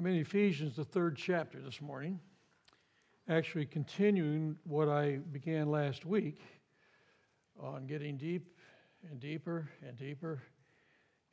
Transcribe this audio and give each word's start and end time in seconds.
I'm 0.00 0.06
in 0.06 0.14
Ephesians, 0.14 0.76
the 0.76 0.84
third 0.86 1.14
chapter 1.14 1.60
this 1.60 1.82
morning, 1.82 2.20
actually 3.28 3.66
continuing 3.66 4.56
what 4.64 4.88
I 4.88 5.18
began 5.30 5.70
last 5.70 6.06
week 6.06 6.40
on 7.62 7.86
getting 7.86 8.16
deep 8.16 8.56
and 9.10 9.20
deeper 9.20 9.68
and 9.86 9.98
deeper 9.98 10.40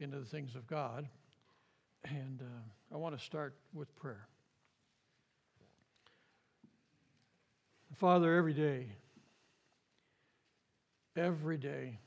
into 0.01 0.19
the 0.19 0.25
things 0.25 0.53
of 0.53 0.67
God. 0.67 1.07
And 2.03 2.41
uh, 2.41 2.93
I 2.93 2.97
want 2.97 3.17
to 3.17 3.23
start 3.23 3.55
with 3.73 3.95
prayer. 3.95 4.27
Father, 7.95 8.35
every 8.35 8.53
day, 8.53 8.91
every 11.15 11.57
day, 11.57 11.99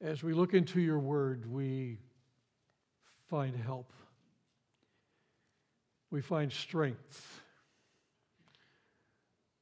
as 0.00 0.24
we 0.24 0.34
look 0.34 0.52
into 0.52 0.80
your 0.80 0.98
word, 0.98 1.48
we 1.48 2.00
find 3.30 3.54
help 3.54 3.92
we 6.14 6.20
find 6.20 6.52
strength. 6.52 7.42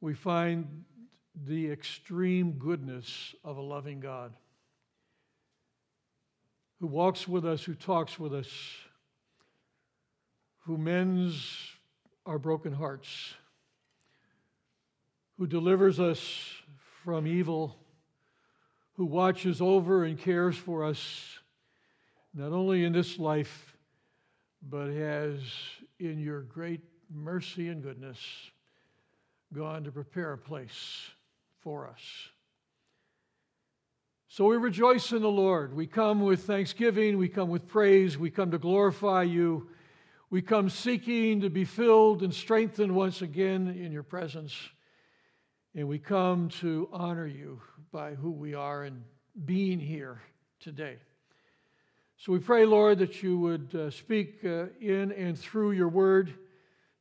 We 0.02 0.12
find 0.12 0.84
the 1.47 1.70
extreme 1.70 2.59
goodness 2.59 3.34
of 3.43 3.56
a 3.56 3.62
loving 3.62 4.01
God 4.01 4.34
who 6.79 6.88
walks 6.88 7.27
with 7.27 7.46
us, 7.46 7.65
who 7.65 7.73
talks 7.73 8.20
with 8.20 8.34
us, 8.34 8.51
who 10.66 10.77
mends 10.77 11.43
our 12.27 12.38
broken 12.38 12.74
hearts, 12.74 13.32
who 15.38 15.46
delivers 15.46 15.98
us 15.98 16.21
from 17.02 17.27
evil, 17.27 17.79
who 18.96 19.07
watches 19.07 19.62
over 19.62 20.05
and 20.05 20.19
cares 20.19 20.59
for 20.59 20.84
us, 20.84 21.38
not 22.34 22.52
only 22.52 22.84
in 22.84 22.93
this 22.93 23.19
life, 23.19 23.74
but 24.60 24.91
has 24.91 25.41
in 26.02 26.19
your 26.19 26.43
great 26.43 26.80
mercy 27.10 27.68
and 27.68 27.82
goodness, 27.82 28.18
gone 29.54 29.85
to 29.85 29.93
prepare 29.93 30.32
a 30.32 30.38
place 30.38 31.10
for 31.60 31.87
us. 31.87 32.01
So 34.29 34.46
we 34.46 34.57
rejoice 34.57 35.13
in 35.13 35.23
the 35.23 35.30
Lord. 35.30 35.74
We 35.74 35.87
come 35.87 36.23
with 36.23 36.45
thanksgiving, 36.45 37.18
we 37.18 37.29
come 37.29 37.51
with 37.51 37.68
praise, 37.68 38.18
we 38.18 38.30
come 38.30 38.51
to 38.51 38.59
glorify 38.59 39.23
you. 39.24 39.68
We 40.30 40.41
come 40.41 40.71
seeking 40.71 41.43
to 41.43 41.51
be 41.51 41.66
filled 41.66 42.23
and 42.23 42.32
strengthened 42.32 42.95
once 42.95 43.21
again 43.21 43.69
in 43.69 43.93
your 43.93 44.02
presence. 44.02 44.57
And 45.74 45.87
we 45.87 45.98
come 45.98 46.48
to 46.60 46.88
honor 46.91 47.26
you 47.26 47.60
by 47.93 48.15
who 48.15 48.30
we 48.30 48.54
are 48.54 48.85
and 48.85 49.02
being 49.45 49.79
here 49.79 50.23
today. 50.59 50.96
So 52.24 52.30
we 52.30 52.38
pray, 52.38 52.65
Lord, 52.65 53.01
that 53.01 53.20
you 53.24 53.37
would 53.37 53.74
uh, 53.74 53.90
speak 53.90 54.45
uh, 54.45 54.66
in 54.80 55.10
and 55.10 55.37
through 55.37 55.73
your 55.73 55.88
word 55.88 56.32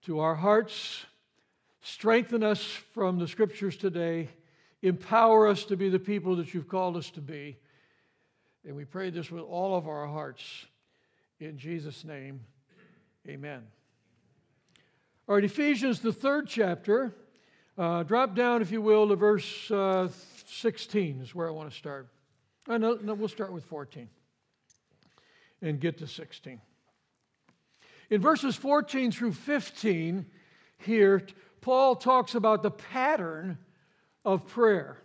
to 0.05 0.19
our 0.19 0.33
hearts, 0.33 1.05
strengthen 1.83 2.41
us 2.41 2.63
from 2.95 3.19
the 3.19 3.27
scriptures 3.27 3.77
today, 3.77 4.29
empower 4.81 5.47
us 5.47 5.63
to 5.65 5.77
be 5.77 5.89
the 5.89 5.99
people 5.99 6.37
that 6.37 6.55
you've 6.55 6.67
called 6.67 6.97
us 6.97 7.11
to 7.11 7.21
be. 7.21 7.55
And 8.65 8.75
we 8.75 8.83
pray 8.83 9.11
this 9.11 9.29
with 9.29 9.43
all 9.43 9.77
of 9.77 9.87
our 9.87 10.07
hearts. 10.07 10.65
In 11.39 11.55
Jesus' 11.59 12.03
name, 12.03 12.39
amen. 13.29 13.61
All 15.29 15.35
right, 15.35 15.43
Ephesians, 15.43 15.99
the 15.99 16.13
third 16.13 16.47
chapter. 16.47 17.13
Uh, 17.77 18.01
drop 18.01 18.33
down, 18.33 18.63
if 18.63 18.71
you 18.71 18.81
will, 18.81 19.07
to 19.09 19.15
verse 19.15 19.69
uh, 19.69 20.07
16 20.47 21.21
is 21.21 21.35
where 21.35 21.47
I 21.47 21.51
want 21.51 21.69
to 21.69 21.77
start. 21.77 22.07
Uh, 22.67 22.79
no, 22.79 22.97
no, 23.03 23.13
we'll 23.13 23.27
start 23.27 23.53
with 23.53 23.65
14 23.65 24.09
and 25.61 25.79
get 25.79 25.97
to 25.99 26.07
16. 26.07 26.59
In 28.09 28.21
verses 28.21 28.55
14 28.55 29.11
through 29.11 29.33
15, 29.33 30.25
here, 30.79 31.25
Paul 31.61 31.95
talks 31.95 32.35
about 32.35 32.63
the 32.63 32.71
pattern 32.71 33.57
of 34.25 34.47
prayer. 34.47 34.97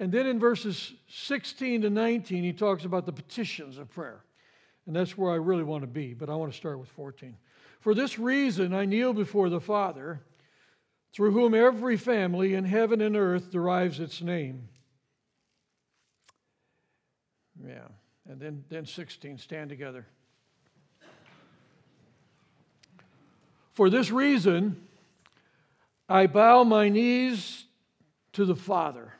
And 0.00 0.10
then 0.10 0.26
in 0.26 0.40
verses 0.40 0.92
16 1.08 1.82
to 1.82 1.90
19, 1.90 2.42
he 2.42 2.52
talks 2.52 2.84
about 2.84 3.06
the 3.06 3.12
petitions 3.12 3.78
of 3.78 3.90
prayer. 3.90 4.24
And 4.86 4.96
that's 4.96 5.16
where 5.16 5.30
I 5.30 5.36
really 5.36 5.62
want 5.62 5.82
to 5.82 5.88
be, 5.88 6.14
but 6.14 6.28
I 6.28 6.34
want 6.34 6.50
to 6.50 6.58
start 6.58 6.80
with 6.80 6.88
14. 6.88 7.36
For 7.80 7.94
this 7.94 8.18
reason, 8.18 8.74
I 8.74 8.84
kneel 8.84 9.12
before 9.12 9.48
the 9.48 9.60
Father, 9.60 10.20
through 11.12 11.32
whom 11.32 11.54
every 11.54 11.96
family 11.96 12.54
in 12.54 12.64
heaven 12.64 13.00
and 13.00 13.16
earth 13.16 13.50
derives 13.50 14.00
its 14.00 14.22
name. 14.22 14.68
Yeah. 17.64 17.88
And 18.28 18.40
then, 18.40 18.64
then 18.68 18.86
16, 18.86 19.38
stand 19.38 19.68
together. 19.68 20.06
For 23.72 23.90
this 23.90 24.10
reason, 24.10 24.76
I 26.08 26.26
bow 26.26 26.62
my 26.62 26.88
knees 26.88 27.64
to 28.34 28.44
the 28.44 28.54
Father, 28.54 29.14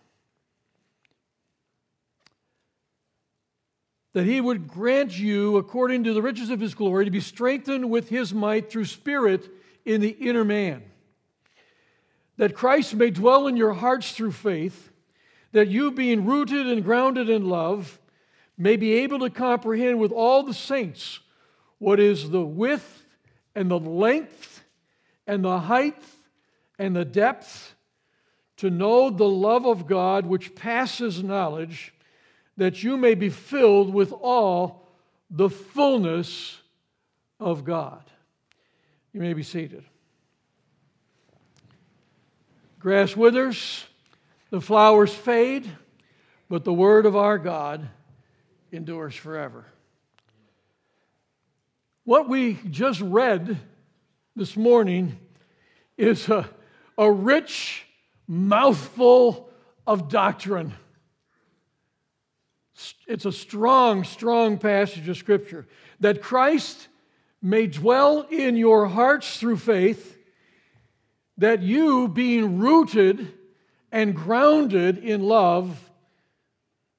that 4.12 4.24
he 4.24 4.40
would 4.40 4.68
grant 4.68 5.18
you, 5.18 5.56
according 5.56 6.04
to 6.04 6.12
the 6.12 6.22
riches 6.22 6.50
of 6.50 6.60
his 6.60 6.74
glory, 6.74 7.06
to 7.06 7.10
be 7.10 7.20
strengthened 7.20 7.90
with 7.90 8.10
his 8.10 8.34
might 8.34 8.70
through 8.70 8.84
Spirit 8.84 9.50
in 9.84 10.00
the 10.00 10.10
inner 10.10 10.44
man, 10.44 10.82
that 12.36 12.54
Christ 12.54 12.94
may 12.94 13.10
dwell 13.10 13.46
in 13.46 13.56
your 13.56 13.72
hearts 13.72 14.12
through 14.12 14.32
faith, 14.32 14.92
that 15.52 15.68
you, 15.68 15.90
being 15.90 16.26
rooted 16.26 16.66
and 16.66 16.84
grounded 16.84 17.28
in 17.30 17.48
love, 17.48 17.98
may 18.62 18.76
be 18.76 18.92
able 18.92 19.18
to 19.18 19.28
comprehend 19.28 19.98
with 19.98 20.12
all 20.12 20.44
the 20.44 20.54
saints 20.54 21.18
what 21.78 21.98
is 21.98 22.30
the 22.30 22.44
width 22.44 23.04
and 23.56 23.68
the 23.68 23.78
length 23.78 24.62
and 25.26 25.44
the 25.44 25.58
height 25.58 26.00
and 26.78 26.94
the 26.94 27.04
depth, 27.04 27.74
to 28.56 28.70
know 28.70 29.10
the 29.10 29.28
love 29.28 29.66
of 29.66 29.86
God 29.86 30.26
which 30.26 30.54
passes 30.54 31.22
knowledge, 31.22 31.92
that 32.56 32.84
you 32.84 32.96
may 32.96 33.14
be 33.14 33.28
filled 33.28 33.92
with 33.92 34.12
all 34.12 34.88
the 35.28 35.50
fullness 35.50 36.60
of 37.40 37.64
God. 37.64 38.04
You 39.12 39.20
may 39.20 39.32
be 39.32 39.42
seated. 39.42 39.84
Grass 42.78 43.16
withers, 43.16 43.84
the 44.50 44.60
flowers 44.60 45.12
fade, 45.12 45.68
but 46.48 46.64
the 46.64 46.72
word 46.72 47.06
of 47.06 47.16
our 47.16 47.38
God 47.38 47.88
endures 48.72 49.14
forever. 49.14 49.66
What 52.04 52.28
we 52.28 52.58
just 52.70 53.00
read 53.00 53.58
this 54.34 54.56
morning 54.56 55.18
is 55.96 56.28
a, 56.28 56.48
a 56.96 57.12
rich 57.12 57.84
mouthful 58.26 59.50
of 59.86 60.08
doctrine. 60.08 60.72
It's 63.06 63.26
a 63.26 63.32
strong, 63.32 64.04
strong 64.04 64.58
passage 64.58 65.08
of 65.08 65.16
Scripture 65.16 65.66
that 66.00 66.22
Christ 66.22 66.88
may 67.42 67.66
dwell 67.66 68.22
in 68.22 68.56
your 68.56 68.86
hearts 68.86 69.38
through 69.38 69.58
faith, 69.58 70.18
that 71.36 71.62
you, 71.62 72.08
being 72.08 72.58
rooted 72.58 73.32
and 73.92 74.14
grounded 74.16 74.98
in 74.98 75.22
love, 75.22 75.90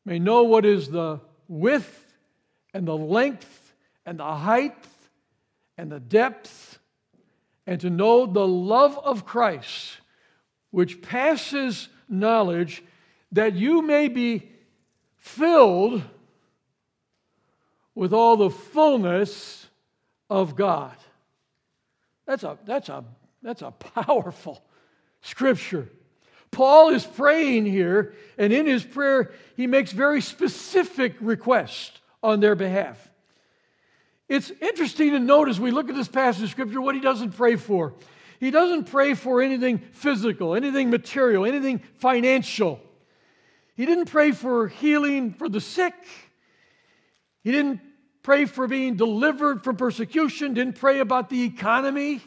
may 0.06 0.20
know 0.20 0.44
what 0.44 0.66
is 0.66 0.90
the 0.90 1.20
width 1.54 2.14
and 2.74 2.88
the 2.88 2.98
length 2.98 3.74
and 4.06 4.20
the 4.20 4.36
height 4.36 4.76
and 5.78 5.92
the 5.92 6.00
depth, 6.00 6.80
and 7.66 7.80
to 7.82 7.90
know 7.90 8.26
the 8.26 8.48
love 8.48 9.00
of 9.00 9.26
Christ, 9.26 9.98
which 10.72 11.02
passes 11.02 11.90
knowledge, 12.10 12.84
that 13.32 13.54
you 13.56 13.82
may 13.82 14.08
be 14.08 14.50
filled 15.18 16.04
with 17.96 18.14
all 18.14 18.38
the 18.38 18.50
fullness 18.50 19.68
of 20.30 20.56
God. 20.56 20.96
That's 22.26 22.44
a, 22.44 22.58
that's 22.66 22.90
a, 22.90 23.04
that's 23.42 23.62
a 23.62 23.72
powerful 23.72 24.64
scripture. 25.22 25.90
Paul 26.54 26.90
is 26.90 27.04
praying 27.04 27.66
here, 27.66 28.14
and 28.38 28.54
in 28.54 28.66
his 28.66 28.84
prayer, 28.84 29.34
he 29.58 29.68
makes 29.68 29.92
very 29.92 30.22
specific 30.22 31.16
requests 31.20 32.00
on 32.22 32.40
their 32.40 32.56
behalf. 32.56 33.10
It's 34.30 34.52
interesting 34.62 35.12
to 35.12 35.20
note 35.20 35.50
as 35.50 35.60
we 35.60 35.72
look 35.72 35.90
at 35.90 35.96
this 35.96 36.08
passage 36.08 36.44
of 36.44 36.50
Scripture 36.50 36.80
what 36.80 36.96
he 36.96 37.02
doesn't 37.02 37.32
pray 37.32 37.58
for. 37.58 37.94
He 38.40 38.52
doesn't 38.52 38.86
pray 38.86 39.14
for 39.14 39.42
anything 39.42 39.80
physical, 39.80 40.56
anything 40.56 40.90
material, 40.90 41.46
anything 41.46 41.80
financial. 41.98 42.80
He 43.76 43.86
didn't 43.86 44.06
pray 44.06 44.32
for 44.32 44.68
healing 44.68 45.34
for 45.34 45.50
the 45.50 45.62
sick. 45.62 45.94
He 47.44 47.52
didn't 47.52 47.82
pray 48.22 48.46
for 48.46 48.68
being 48.68 48.96
delivered 48.96 49.64
from 49.64 49.76
persecution, 49.76 50.54
didn't 50.54 50.78
pray 50.78 51.00
about 51.00 51.30
the 51.30 51.44
economy. 51.44 52.22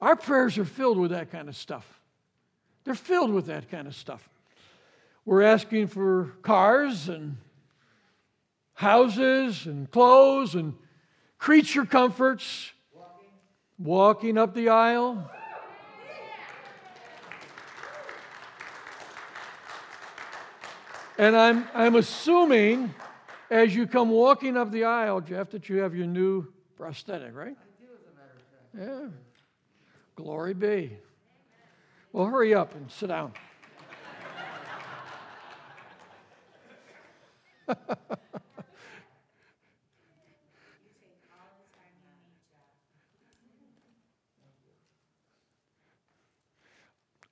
Our 0.00 0.16
prayers 0.16 0.58
are 0.58 0.64
filled 0.64 0.98
with 0.98 1.12
that 1.12 1.30
kind 1.30 1.48
of 1.48 1.56
stuff. 1.56 1.86
They're 2.84 2.94
filled 2.94 3.32
with 3.32 3.46
that 3.46 3.70
kind 3.70 3.86
of 3.86 3.94
stuff. 3.94 4.28
We're 5.24 5.42
asking 5.42 5.88
for 5.88 6.34
cars 6.42 7.08
and 7.08 7.38
houses 8.74 9.66
and 9.66 9.90
clothes 9.90 10.54
and 10.54 10.74
creature 11.38 11.86
comforts, 11.86 12.72
walking 13.78 14.36
up 14.36 14.54
the 14.54 14.68
aisle. 14.68 15.30
And 21.16 21.36
I'm, 21.36 21.68
I'm 21.72 21.94
assuming 21.94 22.92
as 23.48 23.74
you 23.74 23.86
come 23.86 24.10
walking 24.10 24.56
up 24.56 24.72
the 24.72 24.84
aisle, 24.84 25.20
Jeff, 25.20 25.50
that 25.50 25.68
you 25.68 25.78
have 25.78 25.94
your 25.94 26.06
new 26.06 26.48
prosthetic, 26.76 27.34
right? 27.34 27.56
I 27.56 27.82
do, 27.82 27.88
as 27.94 28.12
a 28.12 28.16
matter 28.16 28.90
of 28.90 28.90
fact. 28.90 29.04
Yeah. 29.04 29.08
Glory 30.16 30.54
be. 30.54 30.98
Well, 32.14 32.26
hurry 32.26 32.54
up 32.54 32.74
and 32.76 32.88
sit 32.92 33.08
down. 33.08 33.32
oh, 37.68 37.76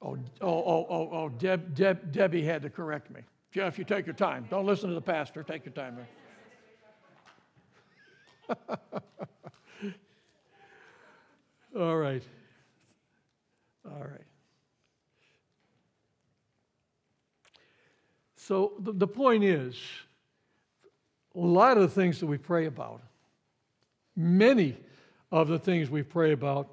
oh, 0.03 0.17
oh, 0.41 0.87
oh, 0.91 1.11
oh, 1.13 1.29
Deb, 1.29 1.77
Deb, 1.77 2.11
Debbie 2.11 2.43
had 2.43 2.63
to 2.63 2.71
correct 2.71 3.09
me. 3.13 3.21
Jeff, 3.53 3.79
you 3.79 3.85
take 3.85 4.05
your 4.05 4.17
time. 4.17 4.49
Don't 4.51 4.67
listen 4.67 4.89
to 4.89 4.97
the 4.97 5.01
pastor. 5.01 5.45
Take 5.45 5.65
your 5.65 5.75
time. 5.75 5.97
All 11.79 11.97
right. 11.97 12.25
All 13.89 14.01
right. 14.01 14.32
So 18.47 18.73
the, 18.81 18.93
the 18.93 19.07
point 19.07 19.45
is, 19.45 19.77
a 21.37 21.39
lot 21.39 21.77
of 21.77 21.83
the 21.85 21.89
things 21.89 22.19
that 22.19 22.27
we 22.27 22.39
pray 22.39 22.67
about, 22.67 23.01
many 24.17 24.77
of 25.31 25.47
the 25.47 25.61
things 25.61 25.89
we 25.89 26.03
pray 26.03 26.33
about, 26.33 26.69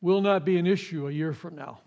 will 0.00 0.22
not 0.22 0.46
be 0.46 0.56
an 0.56 0.66
issue 0.66 1.06
a 1.06 1.10
year 1.10 1.34
from 1.34 1.56
now. 1.56 1.80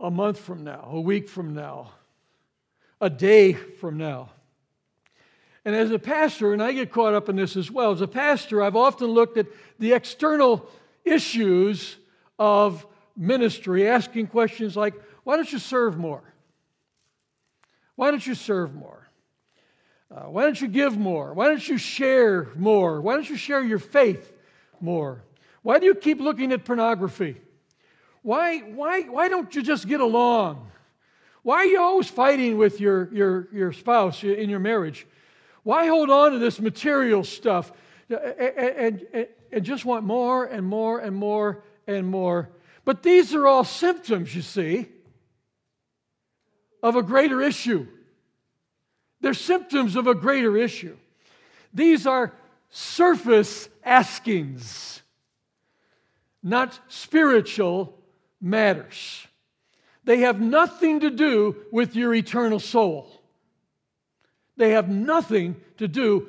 A 0.00 0.10
month 0.10 0.38
from 0.38 0.64
now, 0.64 0.90
a 0.92 1.00
week 1.00 1.30
from 1.30 1.54
now, 1.54 1.92
a 3.00 3.08
day 3.08 3.54
from 3.54 3.96
now. 3.96 4.28
And 5.64 5.74
as 5.74 5.90
a 5.90 5.98
pastor, 5.98 6.52
and 6.52 6.62
I 6.62 6.72
get 6.72 6.92
caught 6.92 7.14
up 7.14 7.30
in 7.30 7.36
this 7.36 7.56
as 7.56 7.70
well, 7.70 7.92
as 7.92 8.02
a 8.02 8.06
pastor, 8.06 8.62
I've 8.62 8.76
often 8.76 9.08
looked 9.08 9.38
at 9.38 9.46
the 9.78 9.94
external 9.94 10.68
issues 11.06 11.96
of 12.38 12.86
ministry, 13.18 13.88
asking 13.88 14.28
questions 14.28 14.76
like, 14.76 14.94
why 15.24 15.36
don't 15.36 15.52
you 15.52 15.58
serve 15.58 15.98
more? 15.98 16.22
Why 17.96 18.10
don't 18.10 18.24
you 18.24 18.36
serve 18.36 18.74
more? 18.74 19.08
Uh, 20.10 20.30
why 20.30 20.44
don't 20.44 20.58
you 20.58 20.68
give 20.68 20.96
more? 20.96 21.34
Why 21.34 21.48
don't 21.48 21.68
you 21.68 21.76
share 21.76 22.48
more? 22.56 23.00
Why 23.00 23.14
don't 23.14 23.28
you 23.28 23.36
share 23.36 23.62
your 23.62 23.80
faith 23.80 24.32
more? 24.80 25.22
Why 25.62 25.78
do 25.78 25.86
you 25.86 25.94
keep 25.94 26.20
looking 26.20 26.52
at 26.52 26.64
pornography? 26.64 27.40
Why, 28.22 28.60
why, 28.60 29.02
why 29.02 29.28
don't 29.28 29.54
you 29.54 29.62
just 29.62 29.86
get 29.86 30.00
along? 30.00 30.70
Why 31.42 31.56
are 31.56 31.66
you 31.66 31.80
always 31.80 32.08
fighting 32.08 32.56
with 32.56 32.80
your, 32.80 33.12
your, 33.12 33.48
your 33.52 33.72
spouse 33.72 34.22
in 34.22 34.48
your 34.48 34.60
marriage? 34.60 35.06
Why 35.62 35.86
hold 35.86 36.08
on 36.08 36.32
to 36.32 36.38
this 36.38 36.60
material 36.60 37.24
stuff 37.24 37.72
and, 38.08 39.06
and, 39.12 39.26
and 39.52 39.64
just 39.64 39.84
want 39.84 40.04
more 40.04 40.44
and 40.44 40.64
more 40.64 41.00
and 41.00 41.14
more 41.14 41.62
and 41.86 42.06
more? 42.06 42.50
But 42.88 43.02
these 43.02 43.34
are 43.34 43.46
all 43.46 43.64
symptoms, 43.64 44.34
you 44.34 44.40
see, 44.40 44.86
of 46.82 46.96
a 46.96 47.02
greater 47.02 47.42
issue. 47.42 47.86
They're 49.20 49.34
symptoms 49.34 49.94
of 49.94 50.06
a 50.06 50.14
greater 50.14 50.56
issue. 50.56 50.96
These 51.74 52.06
are 52.06 52.32
surface 52.70 53.68
askings, 53.84 55.02
not 56.42 56.80
spiritual 56.88 57.92
matters. 58.40 59.26
They 60.04 60.20
have 60.20 60.40
nothing 60.40 61.00
to 61.00 61.10
do 61.10 61.56
with 61.70 61.94
your 61.94 62.14
eternal 62.14 62.58
soul. 62.58 63.20
They 64.56 64.70
have 64.70 64.88
nothing 64.88 65.56
to 65.76 65.88
do 65.88 66.28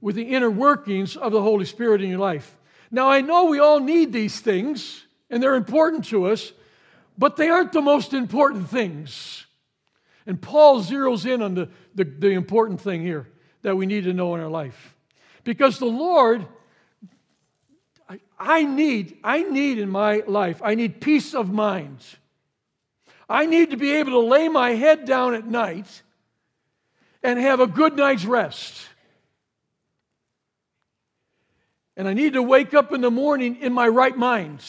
with 0.00 0.16
the 0.16 0.24
inner 0.24 0.50
workings 0.50 1.16
of 1.16 1.30
the 1.30 1.40
Holy 1.40 1.66
Spirit 1.66 2.02
in 2.02 2.10
your 2.10 2.18
life. 2.18 2.56
Now, 2.90 3.08
I 3.08 3.20
know 3.20 3.44
we 3.44 3.60
all 3.60 3.78
need 3.78 4.12
these 4.12 4.40
things, 4.40 5.04
and 5.30 5.42
they're 5.42 5.54
important 5.54 6.06
to 6.06 6.26
us, 6.26 6.52
but 7.16 7.36
they 7.36 7.48
aren't 7.48 7.72
the 7.72 7.80
most 7.80 8.12
important 8.12 8.68
things. 8.68 9.46
And 10.26 10.40
Paul 10.40 10.82
zeroes 10.82 11.24
in 11.24 11.40
on 11.40 11.54
the, 11.54 11.68
the, 11.94 12.04
the 12.04 12.30
important 12.30 12.80
thing 12.80 13.02
here 13.02 13.28
that 13.62 13.76
we 13.76 13.86
need 13.86 14.04
to 14.04 14.12
know 14.12 14.34
in 14.34 14.40
our 14.40 14.48
life. 14.48 14.94
Because 15.44 15.78
the 15.78 15.86
Lord, 15.86 16.46
I, 18.08 18.20
I 18.38 18.64
need, 18.64 19.18
I 19.22 19.42
need 19.42 19.78
in 19.78 19.88
my 19.88 20.22
life, 20.26 20.60
I 20.62 20.74
need 20.74 21.00
peace 21.00 21.34
of 21.34 21.50
mind. 21.50 21.98
I 23.28 23.46
need 23.46 23.70
to 23.70 23.76
be 23.76 23.92
able 23.92 24.12
to 24.12 24.20
lay 24.20 24.48
my 24.48 24.70
head 24.70 25.04
down 25.04 25.34
at 25.34 25.46
night 25.46 26.02
and 27.22 27.38
have 27.38 27.60
a 27.60 27.66
good 27.66 27.96
night's 27.96 28.24
rest. 28.24 28.80
And 31.96 32.08
I 32.08 32.14
need 32.14 32.32
to 32.32 32.42
wake 32.42 32.74
up 32.74 32.92
in 32.92 33.02
the 33.02 33.10
morning 33.10 33.56
in 33.56 33.72
my 33.72 33.86
right 33.86 34.16
mind 34.16 34.64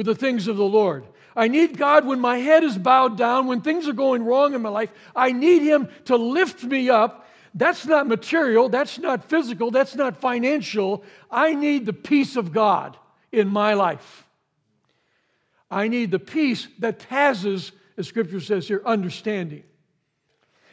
with 0.00 0.06
the 0.06 0.14
things 0.14 0.48
of 0.48 0.56
the 0.56 0.64
Lord. 0.64 1.04
I 1.36 1.48
need 1.48 1.76
God 1.76 2.06
when 2.06 2.20
my 2.20 2.38
head 2.38 2.64
is 2.64 2.78
bowed 2.78 3.18
down, 3.18 3.46
when 3.46 3.60
things 3.60 3.86
are 3.86 3.92
going 3.92 4.24
wrong 4.24 4.54
in 4.54 4.62
my 4.62 4.70
life. 4.70 4.88
I 5.14 5.32
need 5.32 5.60
Him 5.60 5.90
to 6.06 6.16
lift 6.16 6.64
me 6.64 6.88
up. 6.88 7.28
That's 7.52 7.84
not 7.84 8.06
material, 8.06 8.70
that's 8.70 8.98
not 8.98 9.28
physical, 9.28 9.70
that's 9.70 9.94
not 9.94 10.16
financial. 10.16 11.04
I 11.30 11.52
need 11.52 11.84
the 11.84 11.92
peace 11.92 12.36
of 12.36 12.50
God 12.50 12.96
in 13.30 13.48
my 13.48 13.74
life. 13.74 14.24
I 15.70 15.88
need 15.88 16.12
the 16.12 16.18
peace 16.18 16.66
that 16.78 17.06
passes, 17.10 17.70
as 17.98 18.08
Scripture 18.08 18.40
says 18.40 18.66
here, 18.66 18.80
understanding. 18.86 19.64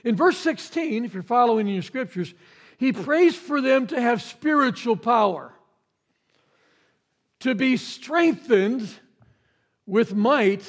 In 0.05 0.15
verse 0.15 0.37
16, 0.37 1.03
if 1.03 1.13
you're 1.13 1.21
following 1.21 1.67
in 1.67 1.73
your 1.73 1.83
scriptures, 1.83 2.33
he 2.77 2.93
prays 2.93 3.35
for 3.35 3.59
them 3.59 3.87
to 3.87 3.99
have 3.99 4.21
spiritual 4.21 4.95
power, 4.95 5.51
to 7.41 7.55
be 7.55 7.75
strengthened 7.75 8.87
with 9.87 10.13
might 10.13 10.63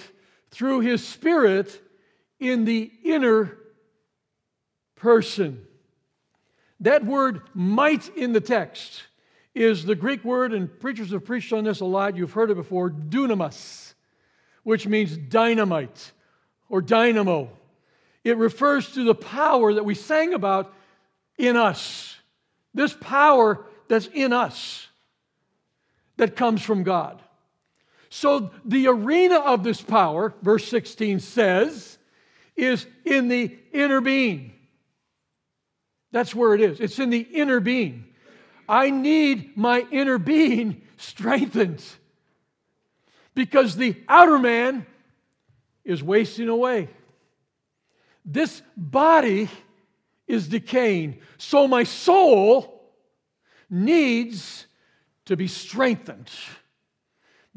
through 0.50 0.80
his 0.80 1.06
spirit 1.06 1.82
in 2.40 2.64
the 2.64 2.90
inner 3.04 3.58
person. 4.96 5.66
That 6.80 7.04
word 7.04 7.42
might 7.52 8.08
in 8.16 8.32
the 8.32 8.40
text 8.40 9.02
is 9.54 9.84
the 9.84 9.96
Greek 9.96 10.24
word, 10.24 10.52
and 10.52 10.78
preachers 10.78 11.10
have 11.10 11.24
preached 11.24 11.52
on 11.52 11.64
this 11.64 11.80
a 11.80 11.84
lot. 11.84 12.16
You've 12.16 12.32
heard 12.32 12.50
it 12.50 12.54
before 12.54 12.90
dunamis, 12.90 13.94
which 14.62 14.86
means 14.86 15.16
dynamite 15.16 16.12
or 16.68 16.80
dynamo. 16.80 17.50
It 18.22 18.36
refers 18.36 18.92
to 18.92 19.04
the 19.04 19.14
power 19.14 19.74
that 19.74 19.84
we 19.84 19.94
sang 19.94 20.32
about 20.34 20.72
in 21.36 21.56
us. 21.56 22.16
This 22.72 22.92
power 22.92 23.64
that's 23.88 24.06
in 24.06 24.32
us 24.32 24.86
that 26.18 26.36
comes 26.36 26.62
from 26.62 26.84
God. 26.84 27.20
So, 28.10 28.50
the 28.64 28.88
arena 28.88 29.36
of 29.36 29.62
this 29.62 29.82
power, 29.82 30.34
verse 30.42 30.66
16 30.68 31.20
says, 31.20 31.98
is 32.56 32.86
in 33.04 33.28
the 33.28 33.56
inner 33.72 34.00
being. 34.00 34.52
That's 36.10 36.34
where 36.34 36.54
it 36.54 36.60
is. 36.60 36.80
It's 36.80 36.98
in 36.98 37.10
the 37.10 37.20
inner 37.20 37.60
being. 37.60 38.06
I 38.68 38.90
need 38.90 39.56
my 39.56 39.86
inner 39.90 40.18
being 40.18 40.82
strengthened 40.96 41.84
because 43.34 43.76
the 43.76 43.96
outer 44.08 44.38
man 44.38 44.86
is 45.84 46.02
wasting 46.02 46.48
away. 46.48 46.88
This 48.24 48.62
body 48.76 49.48
is 50.26 50.48
decaying. 50.48 51.20
So 51.38 51.66
my 51.68 51.84
soul 51.84 52.82
needs 53.70 54.66
to 55.26 55.36
be 55.36 55.46
strengthened. 55.46 56.30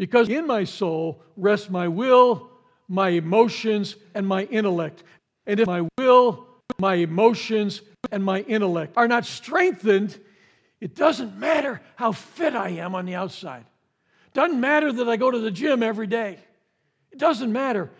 Because 0.02 0.30
in 0.30 0.48
my 0.48 0.64
soul 0.64 1.22
rests 1.38 1.70
my 1.70 1.88
will, 1.88 2.50
my 2.88 3.10
emotions, 3.10 3.96
and 4.16 4.28
my 4.28 4.46
intellect. 4.46 5.04
And 5.46 5.60
if 5.60 5.68
my 5.68 5.88
will, 6.00 6.48
my 6.80 6.96
emotions, 6.96 7.84
and 8.12 8.24
my 8.24 8.40
intellect 8.42 8.94
are 8.98 9.08
not 9.08 9.28
strengthened, 9.28 10.20
it 10.80 10.96
doesn't 10.96 11.38
matter 11.38 11.82
how 11.98 12.14
fit 12.14 12.56
I 12.56 12.70
am 12.70 12.96
on 12.96 13.06
the 13.06 13.14
outside. 13.14 13.64
Doesn't 14.34 14.60
matter 14.60 14.92
that 14.92 15.08
I 15.08 15.18
go 15.18 15.30
to 15.30 15.38
the 15.38 15.52
gym 15.52 15.84
every 15.84 16.08
day. 16.08 16.40
It 17.12 17.20
doesn't 17.20 17.54
matter. 17.54 17.92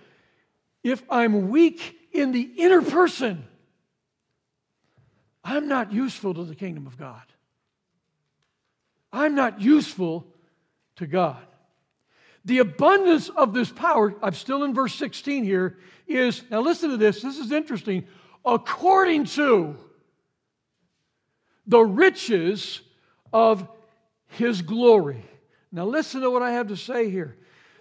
If 0.84 1.04
I'm 1.08 1.50
weak 1.50 2.00
in 2.12 2.32
the 2.32 2.50
inner 2.58 2.82
person, 2.82 3.46
I'm 5.44 5.68
not 5.68 5.94
useful 5.94 6.34
to 6.34 6.46
the 6.46 6.56
kingdom 6.56 6.88
of 6.88 6.98
God. 6.98 7.22
I'm 9.14 9.36
not 9.36 9.62
useful 9.62 10.26
to 10.96 11.06
God. 11.06 11.46
The 12.46 12.60
abundance 12.60 13.30
of 13.30 13.54
this 13.54 13.70
power, 13.70 14.16
I'm 14.22 14.34
still 14.34 14.64
in 14.64 14.74
verse 14.74 14.96
16 14.96 15.44
here, 15.44 15.78
is 16.08 16.44
now 16.50 16.62
listen 16.62 16.90
to 16.90 16.98
this, 16.98 17.22
this 17.22 17.38
is 17.38 17.52
interesting. 17.52 18.06
According 18.44 19.26
to 19.26 19.76
the 21.68 21.82
riches 21.82 22.82
of 23.32 23.68
his 24.28 24.62
glory. 24.62 25.24
Now, 25.72 25.86
listen 25.86 26.22
to 26.22 26.32
what 26.32 26.42
I 26.42 26.52
have 26.52 26.68
to 26.68 26.78
say 26.78 27.10
here. 27.10 27.38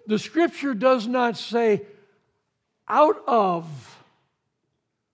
The 0.06 0.18
scripture 0.18 0.74
does 0.74 1.06
not 1.06 1.36
say, 1.36 1.82
out 2.88 3.22
of 3.26 3.66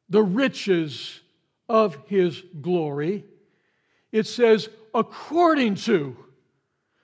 the 0.08 0.22
riches 0.22 1.20
of 1.68 1.96
his 2.06 2.42
glory. 2.60 3.24
It 4.12 4.26
says, 4.26 4.68
according 4.94 5.76
to 5.76 6.16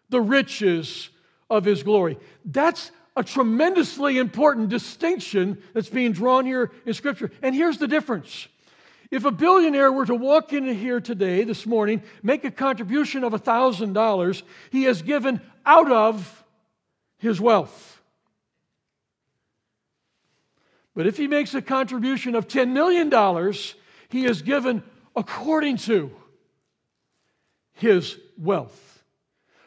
the 0.08 0.20
riches 0.20 1.10
of 1.52 1.64
his 1.64 1.82
glory. 1.82 2.18
That's 2.44 2.90
a 3.14 3.22
tremendously 3.22 4.18
important 4.18 4.70
distinction 4.70 5.62
that's 5.74 5.90
being 5.90 6.12
drawn 6.12 6.46
here 6.46 6.72
in 6.86 6.94
Scripture. 6.94 7.30
And 7.42 7.54
here's 7.54 7.78
the 7.78 7.86
difference. 7.86 8.48
If 9.10 9.26
a 9.26 9.30
billionaire 9.30 9.92
were 9.92 10.06
to 10.06 10.14
walk 10.14 10.54
in 10.54 10.64
here 10.64 10.98
today, 10.98 11.44
this 11.44 11.66
morning, 11.66 12.02
make 12.22 12.44
a 12.44 12.50
contribution 12.50 13.22
of 13.22 13.32
$1,000, 13.32 14.42
he 14.70 14.84
has 14.84 15.02
given 15.02 15.42
out 15.66 15.92
of 15.92 16.44
his 17.18 17.38
wealth. 17.38 18.00
But 20.94 21.06
if 21.06 21.18
he 21.18 21.26
makes 21.28 21.54
a 21.54 21.60
contribution 21.60 22.34
of 22.34 22.48
$10 22.48 22.70
million, 22.70 23.10
he 24.08 24.24
has 24.24 24.40
given 24.40 24.82
according 25.14 25.76
to 25.78 26.10
his 27.74 28.16
wealth. 28.38 28.91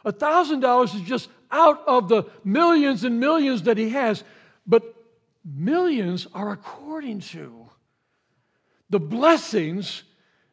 $1,000 0.05 0.95
is 0.95 1.01
just 1.01 1.29
out 1.51 1.83
of 1.87 2.09
the 2.09 2.23
millions 2.43 3.03
and 3.03 3.19
millions 3.19 3.63
that 3.63 3.77
he 3.77 3.89
has, 3.89 4.23
but 4.65 4.95
millions 5.43 6.27
are 6.33 6.51
according 6.51 7.19
to 7.19 7.67
the 8.89 8.99
blessings 8.99 10.03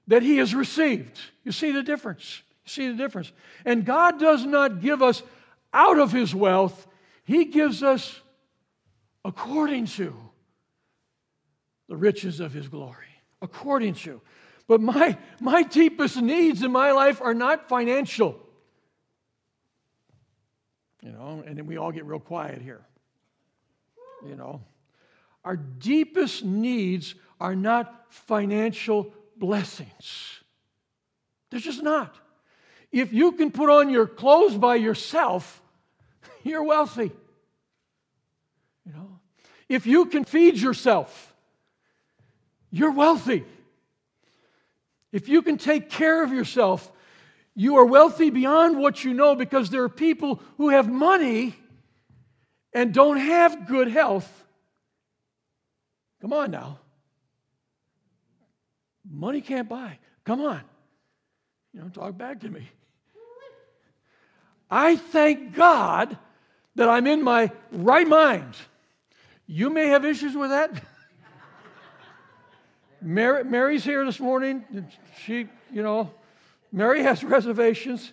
that 0.09 0.23
he 0.23 0.39
has 0.39 0.55
received. 0.55 1.19
You 1.45 1.53
see 1.53 1.73
the 1.73 1.83
difference? 1.83 2.43
You 2.65 2.71
see 2.71 2.89
the 2.89 2.97
difference? 2.97 3.33
And 3.65 3.85
God 3.85 4.19
does 4.19 4.45
not 4.45 4.81
give 4.81 5.03
us 5.03 5.23
out 5.73 5.99
of 5.99 6.13
his 6.13 6.35
wealth, 6.35 6.87
he 7.25 7.47
gives 7.47 7.83
us 7.83 8.21
according 9.25 9.87
to 9.87 10.15
the 11.89 11.97
riches 11.97 12.41
of 12.41 12.53
his 12.53 12.69
glory. 12.69 13.07
According 13.41 13.95
to. 13.95 14.21
But 14.69 14.81
my, 14.81 15.17
my 15.41 15.63
deepest 15.63 16.21
needs 16.21 16.63
in 16.63 16.73
my 16.73 16.93
life 16.93 17.21
are 17.21 17.35
not 17.35 17.69
financial. 17.69 18.39
You 21.03 21.11
know, 21.11 21.43
and 21.45 21.57
then 21.57 21.67
we 21.67 21.77
all 21.77 21.91
get 21.91 22.05
real 22.05 22.21
quiet 22.21 22.63
here. 22.63 22.81
You 24.25 24.37
know, 24.37 24.63
our 25.45 25.57
deepest 25.57 26.45
needs 26.45 27.15
are 27.41 27.57
not 27.57 28.07
financial 28.09 29.13
blessings. 29.37 30.41
They're 31.51 31.61
just 31.61 31.83
not. 31.83 32.15
If 32.93 33.13
you 33.13 33.33
can 33.33 33.51
put 33.51 33.69
on 33.69 33.91
your 33.91 34.07
clothes 34.07 34.57
by 34.57 34.77
yourself, 34.77 35.61
you're 36.45 36.63
wealthy. 36.63 37.11
You 38.87 38.93
know, 38.93 39.19
if 39.69 39.87
you 39.87 40.07
can 40.07 40.25
feed 40.25 40.57
yourself, 40.57 41.35
you're 42.71 42.93
wealthy. 42.93 43.45
If 45.11 45.29
you 45.29 45.43
can 45.43 45.59
take 45.59 45.91
care 45.91 46.23
of 46.23 46.33
yourself, 46.33 46.91
you 47.55 47.77
are 47.77 47.85
wealthy 47.85 48.31
beyond 48.31 48.79
what 48.79 49.05
you 49.05 49.13
know 49.13 49.35
because 49.35 49.71
there 49.71 49.83
are 49.83 49.89
people 49.89 50.41
who 50.57 50.71
have 50.71 50.91
money 50.91 51.55
and 52.73 52.95
don't 52.95 53.19
have 53.19 53.67
good 53.67 53.89
health. 53.89 54.45
Come 56.21 56.33
on 56.33 56.51
now. 56.51 56.79
Money 59.09 59.41
can't 59.41 59.69
buy. 59.69 59.99
Come 60.25 60.41
on. 60.41 60.63
You 61.75 61.81
know, 61.81 61.89
talk 61.89 62.17
back 62.17 62.41
to 62.41 62.49
me. 62.49 62.69
I 64.71 64.97
thank 64.97 65.55
God 65.55 66.17
that 66.77 66.89
I'm 66.89 67.07
in 67.07 67.23
my 67.23 67.51
right 67.73 68.09
mind. 68.09 68.55
You 69.47 69.69
may 69.69 69.89
have 69.89 70.05
issues 70.05 70.35
with 70.35 70.51
that. 70.51 70.71
Mary, 73.03 73.45
Mary's 73.45 73.85
here 73.85 74.05
this 74.07 74.19
morning. 74.19 74.65
She, 75.25 75.49
you 75.71 75.83
know, 75.83 76.11
Mary 76.73 77.03
has 77.03 77.23
reservations. 77.23 78.13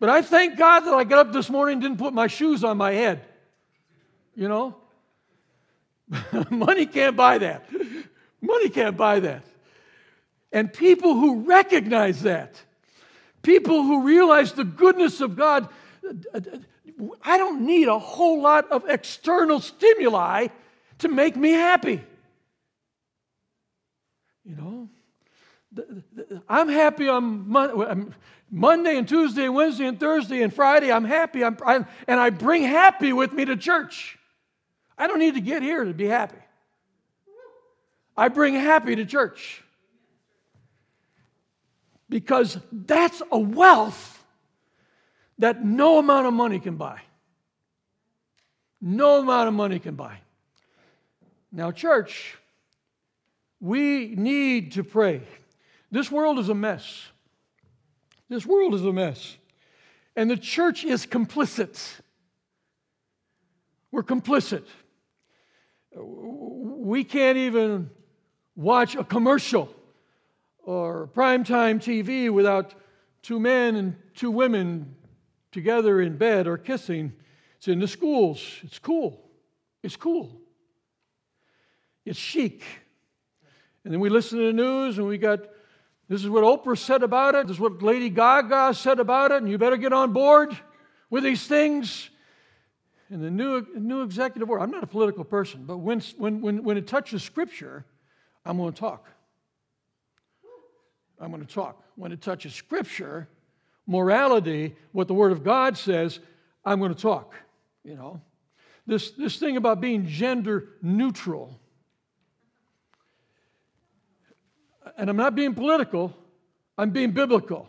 But 0.00 0.08
I 0.08 0.22
thank 0.22 0.56
God 0.56 0.80
that 0.80 0.94
I 0.94 1.04
got 1.04 1.26
up 1.26 1.32
this 1.32 1.50
morning 1.50 1.74
and 1.74 1.82
didn't 1.82 1.98
put 1.98 2.14
my 2.14 2.26
shoes 2.26 2.64
on 2.64 2.76
my 2.76 2.92
head. 2.92 3.20
You 4.34 4.48
know? 4.48 4.76
Money 6.50 6.86
can't 6.86 7.16
buy 7.16 7.38
that. 7.38 7.68
Money 8.40 8.68
can't 8.70 8.96
buy 8.96 9.20
that. 9.20 9.44
And 10.52 10.72
people 10.72 11.14
who 11.14 11.40
recognize 11.42 12.22
that, 12.22 12.54
people 13.42 13.82
who 13.82 14.02
realize 14.02 14.52
the 14.52 14.64
goodness 14.64 15.20
of 15.20 15.36
God, 15.36 15.68
I 17.22 17.36
don't 17.36 17.66
need 17.66 17.88
a 17.88 17.98
whole 17.98 18.40
lot 18.40 18.70
of 18.70 18.88
external 18.88 19.60
stimuli 19.60 20.46
to 21.00 21.08
make 21.08 21.36
me 21.36 21.50
happy. 21.50 22.02
You 24.44 24.56
know? 24.56 24.88
I'm 26.48 26.68
happy 26.68 27.08
on 27.08 28.14
Monday 28.50 28.96
and 28.96 29.06
Tuesday 29.06 29.44
and 29.44 29.54
Wednesday 29.54 29.86
and 29.86 30.00
Thursday 30.00 30.42
and 30.42 30.52
Friday. 30.52 30.90
I'm 30.90 31.04
happy. 31.04 31.44
I'm, 31.44 31.56
I'm, 31.64 31.86
and 32.06 32.18
I 32.18 32.30
bring 32.30 32.62
happy 32.62 33.12
with 33.12 33.32
me 33.32 33.44
to 33.44 33.56
church. 33.56 34.18
I 34.96 35.06
don't 35.06 35.18
need 35.18 35.34
to 35.34 35.40
get 35.40 35.62
here 35.62 35.84
to 35.84 35.92
be 35.92 36.06
happy. 36.06 36.38
I 38.16 38.28
bring 38.28 38.54
happy 38.54 38.96
to 38.96 39.04
church 39.04 39.62
because 42.08 42.58
that's 42.72 43.22
a 43.30 43.38
wealth 43.38 44.24
that 45.38 45.64
no 45.64 45.98
amount 45.98 46.26
of 46.26 46.32
money 46.32 46.58
can 46.58 46.76
buy. 46.76 47.00
No 48.80 49.20
amount 49.20 49.48
of 49.48 49.54
money 49.54 49.78
can 49.78 49.94
buy. 49.94 50.18
Now, 51.52 51.70
church, 51.70 52.36
we 53.60 54.14
need 54.16 54.72
to 54.72 54.84
pray. 54.84 55.22
This 55.90 56.10
world 56.10 56.38
is 56.38 56.48
a 56.48 56.54
mess. 56.54 57.06
This 58.28 58.44
world 58.44 58.74
is 58.74 58.84
a 58.84 58.92
mess. 58.92 59.36
And 60.16 60.30
the 60.30 60.36
church 60.36 60.84
is 60.84 61.06
complicit. 61.06 61.78
We're 63.90 64.02
complicit. 64.02 64.64
We 65.94 67.04
can't 67.04 67.38
even 67.38 67.90
watch 68.54 68.96
a 68.96 69.04
commercial 69.04 69.74
or 70.58 71.08
primetime 71.14 71.78
TV 71.78 72.30
without 72.30 72.74
two 73.22 73.40
men 73.40 73.76
and 73.76 73.96
two 74.14 74.30
women 74.30 74.94
together 75.52 76.00
in 76.02 76.16
bed 76.18 76.46
or 76.46 76.58
kissing. 76.58 77.12
It's 77.56 77.68
in 77.68 77.78
the 77.78 77.88
schools. 77.88 78.44
It's 78.62 78.78
cool. 78.78 79.24
It's 79.82 79.96
cool. 79.96 80.40
It's 82.04 82.18
chic. 82.18 82.62
And 83.84 83.92
then 83.92 84.00
we 84.00 84.10
listen 84.10 84.38
to 84.38 84.46
the 84.46 84.52
news 84.52 84.98
and 84.98 85.06
we 85.06 85.16
got 85.16 85.40
this 86.08 86.24
is 86.24 86.30
what 86.30 86.42
Oprah 86.42 86.78
said 86.78 87.02
about 87.02 87.34
it. 87.34 87.46
This 87.46 87.56
is 87.56 87.60
what 87.60 87.82
Lady 87.82 88.08
Gaga 88.08 88.72
said 88.74 88.98
about 88.98 89.30
it. 89.30 89.42
And 89.42 89.50
you 89.50 89.58
better 89.58 89.76
get 89.76 89.92
on 89.92 90.12
board 90.12 90.56
with 91.10 91.22
these 91.22 91.46
things. 91.46 92.08
And 93.10 93.22
the 93.22 93.30
new, 93.30 93.66
new 93.74 94.02
executive 94.02 94.48
order, 94.48 94.62
I'm 94.62 94.70
not 94.70 94.82
a 94.82 94.86
political 94.86 95.24
person, 95.24 95.64
but 95.66 95.78
when, 95.78 96.00
when, 96.16 96.40
when, 96.40 96.62
when 96.62 96.76
it 96.76 96.86
touches 96.86 97.22
Scripture, 97.22 97.84
I'm 98.44 98.56
going 98.56 98.72
to 98.72 98.78
talk. 98.78 99.06
I'm 101.20 101.30
going 101.30 101.44
to 101.44 101.52
talk. 101.52 101.82
When 101.96 102.12
it 102.12 102.22
touches 102.22 102.54
Scripture, 102.54 103.28
morality, 103.86 104.76
what 104.92 105.08
the 105.08 105.14
Word 105.14 105.32
of 105.32 105.44
God 105.44 105.76
says, 105.76 106.20
I'm 106.64 106.78
going 106.78 106.94
to 106.94 107.00
talk. 107.00 107.34
You 107.84 107.96
know, 107.96 108.20
this, 108.86 109.10
this 109.12 109.36
thing 109.36 109.56
about 109.56 109.80
being 109.80 110.06
gender 110.06 110.70
neutral 110.82 111.58
and 114.96 115.10
I'm 115.10 115.16
not 115.16 115.34
being 115.34 115.54
political, 115.54 116.14
I'm 116.76 116.90
being 116.90 117.12
biblical. 117.12 117.68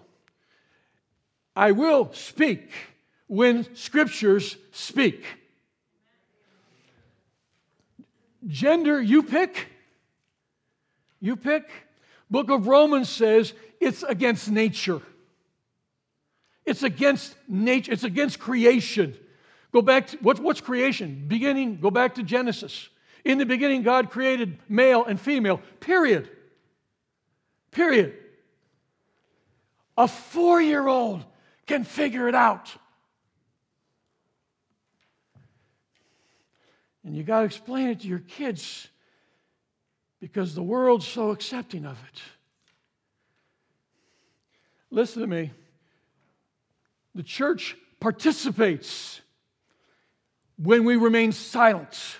I 1.55 1.71
will 1.71 2.13
speak 2.13 2.71
when 3.27 3.75
scriptures 3.75 4.57
speak. 4.71 5.25
Gender, 8.47 9.01
you 9.01 9.23
pick. 9.23 9.67
You 11.19 11.35
pick. 11.35 11.69
Book 12.31 12.49
of 12.49 12.67
Romans 12.67 13.09
says 13.09 13.53
it's 13.79 14.03
against 14.03 14.49
nature. 14.49 15.01
It's 16.65 16.83
against 16.83 17.35
nature. 17.47 17.91
It's 17.91 18.03
against 18.03 18.39
creation. 18.39 19.17
Go 19.71 19.81
back 19.81 20.07
to 20.07 20.17
what, 20.17 20.39
what's 20.39 20.61
creation? 20.61 21.25
Beginning, 21.27 21.79
go 21.79 21.91
back 21.91 22.15
to 22.15 22.23
Genesis. 22.23 22.89
In 23.25 23.37
the 23.37 23.45
beginning, 23.45 23.83
God 23.83 24.09
created 24.09 24.57
male 24.69 25.03
and 25.03 25.19
female, 25.19 25.61
period. 25.79 26.29
Period. 27.71 28.13
A 29.97 30.07
four 30.07 30.61
year 30.61 30.87
old 30.87 31.23
can 31.67 31.83
figure 31.83 32.27
it 32.27 32.35
out. 32.35 32.73
And 37.03 37.15
you 37.15 37.23
got 37.23 37.39
to 37.39 37.45
explain 37.45 37.89
it 37.89 38.01
to 38.01 38.07
your 38.07 38.19
kids 38.19 38.87
because 40.19 40.53
the 40.53 40.63
world's 40.63 41.07
so 41.07 41.31
accepting 41.31 41.85
of 41.85 41.97
it. 42.11 42.21
Listen 44.91 45.21
to 45.21 45.27
me. 45.27 45.51
The 47.15 47.23
church 47.23 47.75
participates 47.99 49.21
when 50.57 50.83
we 50.83 50.95
remain 50.95 51.31
silent 51.31 52.17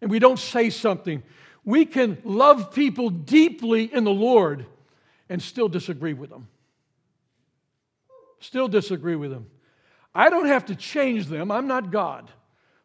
and 0.00 0.10
we 0.10 0.18
don't 0.18 0.38
say 0.38 0.70
something. 0.70 1.22
We 1.64 1.86
can 1.86 2.18
love 2.24 2.74
people 2.74 3.10
deeply 3.10 3.92
in 3.92 4.04
the 4.04 4.10
Lord 4.10 4.66
and 5.28 5.42
still 5.42 5.68
disagree 5.68 6.12
with 6.12 6.30
them. 6.30 6.48
Still 8.40 8.68
disagree 8.68 9.16
with 9.16 9.30
them. 9.30 9.46
I 10.14 10.28
don't 10.30 10.46
have 10.46 10.66
to 10.66 10.76
change 10.76 11.26
them. 11.26 11.50
I'm 11.50 11.66
not 11.66 11.90
God, 11.90 12.30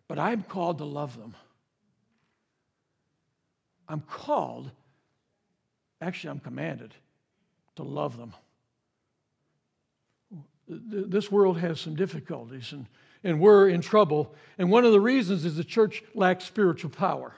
but 0.07 0.17
I'm 0.17 0.43
called 0.43 0.77
to 0.77 0.85
love 0.85 1.17
them. 1.17 1.35
I'm 3.87 4.01
called, 4.01 4.71
actually, 6.01 6.29
I'm 6.29 6.39
commanded 6.39 6.93
to 7.75 7.83
love 7.83 8.17
them. 8.17 8.33
This 10.67 11.31
world 11.31 11.57
has 11.59 11.81
some 11.81 11.95
difficulties, 11.95 12.71
and, 12.71 12.85
and 13.23 13.39
we're 13.39 13.67
in 13.69 13.81
trouble. 13.81 14.33
And 14.59 14.69
one 14.69 14.85
of 14.85 14.91
the 14.91 15.01
reasons 15.01 15.43
is 15.43 15.55
the 15.55 15.63
church 15.63 16.03
lacks 16.13 16.45
spiritual 16.45 16.91
power. 16.91 17.33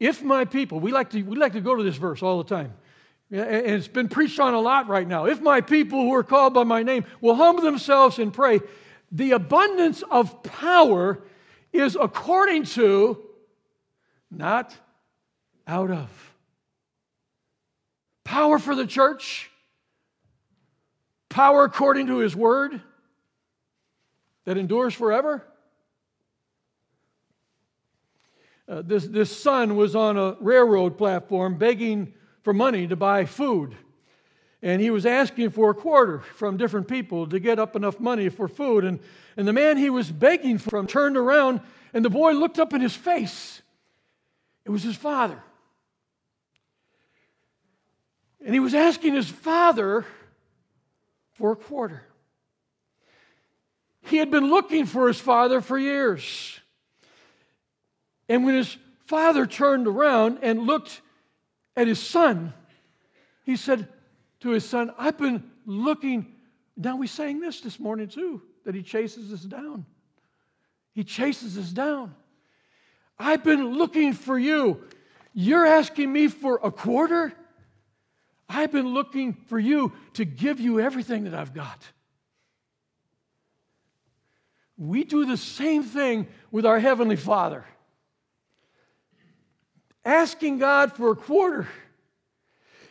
If 0.00 0.22
my 0.22 0.44
people, 0.44 0.80
we 0.80 0.92
like 0.92 1.10
to, 1.10 1.22
we 1.22 1.36
like 1.36 1.52
to 1.52 1.60
go 1.60 1.74
to 1.74 1.82
this 1.82 1.96
verse 1.96 2.22
all 2.22 2.42
the 2.42 2.48
time. 2.48 2.74
And 3.30 3.66
it's 3.66 3.88
been 3.88 4.08
preached 4.08 4.38
on 4.38 4.54
a 4.54 4.60
lot 4.60 4.88
right 4.88 5.06
now. 5.06 5.26
If 5.26 5.40
my 5.40 5.60
people 5.60 6.00
who 6.02 6.14
are 6.14 6.22
called 6.22 6.54
by 6.54 6.64
my 6.64 6.82
name 6.82 7.04
will 7.20 7.34
humble 7.34 7.62
themselves 7.62 8.18
and 8.18 8.32
pray, 8.32 8.60
the 9.10 9.32
abundance 9.32 10.02
of 10.10 10.42
power 10.42 11.22
is 11.72 11.96
according 12.00 12.64
to, 12.64 13.18
not 14.30 14.76
out 15.66 15.90
of. 15.90 16.10
Power 18.24 18.58
for 18.58 18.74
the 18.74 18.86
church, 18.86 19.50
power 21.28 21.64
according 21.64 22.08
to 22.08 22.18
his 22.18 22.34
word 22.36 22.80
that 24.44 24.56
endures 24.56 24.94
forever. 24.94 25.44
Uh, 28.68 28.82
this, 28.82 29.06
this 29.06 29.34
son 29.34 29.76
was 29.76 29.94
on 29.94 30.16
a 30.16 30.36
railroad 30.40 30.96
platform 30.96 31.56
begging 31.56 32.14
for 32.42 32.54
money 32.54 32.86
to 32.86 32.96
buy 32.96 33.24
food. 33.24 33.76
And 34.62 34.80
he 34.80 34.90
was 34.90 35.04
asking 35.04 35.50
for 35.50 35.70
a 35.70 35.74
quarter 35.74 36.20
from 36.20 36.56
different 36.56 36.88
people 36.88 37.26
to 37.26 37.38
get 37.38 37.58
up 37.58 37.76
enough 37.76 38.00
money 38.00 38.30
for 38.30 38.48
food. 38.48 38.84
And, 38.84 39.00
and 39.36 39.46
the 39.46 39.52
man 39.52 39.76
he 39.76 39.90
was 39.90 40.10
begging 40.10 40.56
from 40.56 40.86
turned 40.86 41.18
around, 41.18 41.60
and 41.92 42.02
the 42.02 42.10
boy 42.10 42.32
looked 42.32 42.58
up 42.58 42.72
in 42.72 42.80
his 42.80 42.96
face. 42.96 43.60
It 44.64 44.70
was 44.70 44.82
his 44.82 44.96
father. 44.96 45.42
And 48.42 48.54
he 48.54 48.60
was 48.60 48.74
asking 48.74 49.14
his 49.14 49.28
father 49.28 50.06
for 51.34 51.52
a 51.52 51.56
quarter. 51.56 52.02
He 54.02 54.16
had 54.18 54.30
been 54.30 54.48
looking 54.48 54.86
for 54.86 55.08
his 55.08 55.20
father 55.20 55.60
for 55.60 55.78
years. 55.78 56.60
And 58.28 58.44
when 58.44 58.54
his 58.54 58.76
father 59.06 59.46
turned 59.46 59.86
around 59.86 60.38
and 60.42 60.60
looked 60.60 61.00
at 61.76 61.86
his 61.86 62.00
son, 62.00 62.54
he 63.44 63.56
said 63.56 63.88
to 64.40 64.50
his 64.50 64.64
son, 64.64 64.92
I've 64.98 65.18
been 65.18 65.50
looking. 65.66 66.26
Now 66.76 66.96
we 66.96 67.06
sang 67.06 67.40
this 67.40 67.60
this 67.60 67.78
morning 67.78 68.08
too, 68.08 68.42
that 68.64 68.74
he 68.74 68.82
chases 68.82 69.32
us 69.32 69.42
down. 69.42 69.84
He 70.92 71.04
chases 71.04 71.58
us 71.58 71.70
down. 71.70 72.14
I've 73.18 73.44
been 73.44 73.74
looking 73.74 74.12
for 74.12 74.38
you. 74.38 74.84
You're 75.34 75.66
asking 75.66 76.12
me 76.12 76.28
for 76.28 76.60
a 76.62 76.70
quarter? 76.70 77.32
I've 78.48 78.72
been 78.72 78.88
looking 78.88 79.34
for 79.34 79.58
you 79.58 79.92
to 80.14 80.24
give 80.24 80.60
you 80.60 80.80
everything 80.80 81.24
that 81.24 81.34
I've 81.34 81.54
got. 81.54 81.82
We 84.76 85.04
do 85.04 85.24
the 85.24 85.36
same 85.36 85.82
thing 85.82 86.26
with 86.50 86.66
our 86.66 86.78
Heavenly 86.78 87.16
Father 87.16 87.64
asking 90.04 90.58
God 90.58 90.92
for 90.92 91.10
a 91.10 91.16
quarter, 91.16 91.68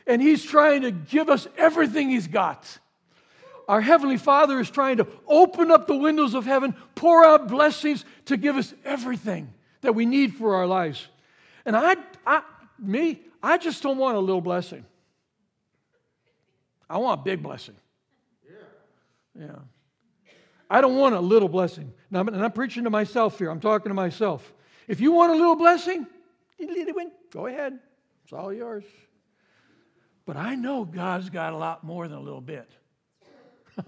and 0.07 0.21
He's 0.21 0.43
trying 0.43 0.81
to 0.81 0.91
give 0.91 1.29
us 1.29 1.47
everything 1.57 2.09
He's 2.09 2.27
got. 2.27 2.79
Our 3.67 3.81
Heavenly 3.81 4.17
Father 4.17 4.59
is 4.59 4.69
trying 4.69 4.97
to 4.97 5.07
open 5.27 5.71
up 5.71 5.87
the 5.87 5.95
windows 5.95 6.33
of 6.33 6.45
heaven, 6.45 6.75
pour 6.95 7.25
out 7.25 7.47
blessings 7.47 8.03
to 8.25 8.37
give 8.37 8.57
us 8.57 8.73
everything 8.83 9.53
that 9.81 9.95
we 9.95 10.05
need 10.05 10.35
for 10.35 10.55
our 10.55 10.67
lives. 10.67 11.07
And 11.65 11.75
I, 11.75 11.95
I 12.25 12.41
me, 12.77 13.21
I 13.41 13.57
just 13.57 13.81
don't 13.83 13.97
want 13.97 14.17
a 14.17 14.19
little 14.19 14.41
blessing. 14.41 14.85
I 16.89 16.97
want 16.97 17.21
a 17.21 17.23
big 17.23 17.41
blessing. 17.41 17.75
Yeah. 18.45 19.45
Yeah. 19.45 19.55
I 20.69 20.81
don't 20.81 20.97
want 20.97 21.15
a 21.15 21.19
little 21.19 21.49
blessing. 21.49 21.93
Now, 22.11 22.21
and 22.21 22.43
I'm 22.43 22.51
preaching 22.51 22.83
to 22.83 22.89
myself 22.89 23.37
here. 23.37 23.49
I'm 23.49 23.59
talking 23.59 23.89
to 23.89 23.93
myself. 23.93 24.53
If 24.87 24.99
you 24.99 25.11
want 25.11 25.31
a 25.31 25.35
little 25.35 25.55
blessing, 25.55 26.05
Go 27.31 27.47
ahead. 27.47 27.79
It's 28.23 28.33
all 28.33 28.53
yours. 28.53 28.83
But 30.25 30.37
I 30.37 30.55
know 30.55 30.85
God's 30.85 31.29
got 31.29 31.53
a 31.53 31.57
lot 31.57 31.83
more 31.83 32.07
than 32.07 32.17
a 32.17 32.21
little 32.21 32.41
bit. 32.41 32.69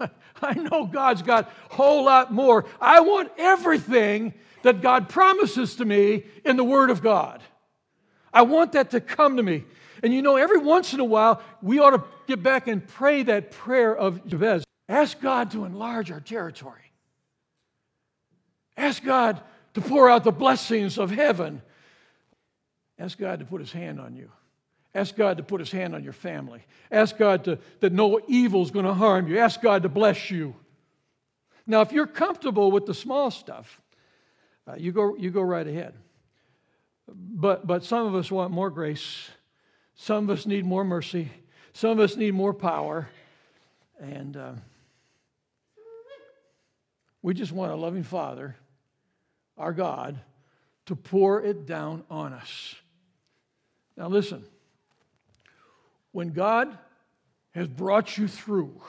I 0.42 0.54
know 0.54 0.86
God's 0.86 1.22
got 1.22 1.50
a 1.70 1.74
whole 1.74 2.04
lot 2.04 2.32
more. 2.32 2.64
I 2.80 3.00
want 3.00 3.30
everything 3.38 4.34
that 4.62 4.82
God 4.82 5.08
promises 5.08 5.76
to 5.76 5.84
me 5.84 6.24
in 6.44 6.56
the 6.56 6.64
Word 6.64 6.90
of 6.90 7.02
God. 7.02 7.40
I 8.32 8.42
want 8.42 8.72
that 8.72 8.90
to 8.90 9.00
come 9.00 9.36
to 9.36 9.42
me. 9.42 9.64
And 10.02 10.12
you 10.12 10.22
know, 10.22 10.36
every 10.36 10.58
once 10.58 10.92
in 10.92 11.00
a 11.00 11.04
while, 11.04 11.40
we 11.62 11.78
ought 11.78 11.90
to 11.90 12.04
get 12.26 12.42
back 12.42 12.68
and 12.68 12.86
pray 12.86 13.22
that 13.22 13.50
prayer 13.52 13.96
of 13.96 14.26
Jabez. 14.26 14.64
Ask 14.88 15.20
God 15.20 15.52
to 15.52 15.64
enlarge 15.64 16.10
our 16.10 16.20
territory. 16.20 16.92
Ask 18.76 19.02
God 19.02 19.40
to 19.74 19.80
pour 19.80 20.10
out 20.10 20.24
the 20.24 20.32
blessings 20.32 20.98
of 20.98 21.10
heaven 21.10 21.62
Ask 22.98 23.18
God 23.18 23.40
to 23.40 23.44
put 23.44 23.60
his 23.60 23.72
hand 23.72 24.00
on 24.00 24.16
you. 24.16 24.30
Ask 24.94 25.14
God 25.14 25.36
to 25.36 25.42
put 25.42 25.60
his 25.60 25.70
hand 25.70 25.94
on 25.94 26.02
your 26.02 26.14
family. 26.14 26.62
Ask 26.90 27.18
God 27.18 27.44
to, 27.44 27.58
that 27.80 27.92
no 27.92 28.18
evil 28.28 28.62
is 28.62 28.70
going 28.70 28.86
to 28.86 28.94
harm 28.94 29.28
you. 29.28 29.38
Ask 29.38 29.60
God 29.60 29.82
to 29.82 29.90
bless 29.90 30.30
you. 30.30 30.54
Now, 31.66 31.82
if 31.82 31.92
you're 31.92 32.06
comfortable 32.06 32.70
with 32.70 32.86
the 32.86 32.94
small 32.94 33.30
stuff, 33.30 33.80
uh, 34.66 34.76
you, 34.78 34.92
go, 34.92 35.14
you 35.16 35.30
go 35.30 35.42
right 35.42 35.66
ahead. 35.66 35.94
But, 37.06 37.66
but 37.66 37.84
some 37.84 38.06
of 38.06 38.14
us 38.14 38.30
want 38.30 38.52
more 38.52 38.70
grace. 38.70 39.28
Some 39.96 40.30
of 40.30 40.38
us 40.38 40.46
need 40.46 40.64
more 40.64 40.84
mercy. 40.84 41.30
Some 41.74 41.90
of 41.90 42.00
us 42.00 42.16
need 42.16 42.32
more 42.32 42.54
power. 42.54 43.08
And 44.00 44.36
uh, 44.36 44.52
we 47.20 47.34
just 47.34 47.52
want 47.52 47.72
a 47.72 47.76
loving 47.76 48.02
Father, 48.02 48.56
our 49.58 49.72
God, 49.72 50.18
to 50.86 50.96
pour 50.96 51.42
it 51.42 51.66
down 51.66 52.04
on 52.10 52.32
us. 52.32 52.76
Now, 53.96 54.08
listen. 54.08 54.44
When 56.12 56.30
God 56.30 56.76
has 57.52 57.68
brought 57.68 58.16
you 58.16 58.28
through, 58.28 58.80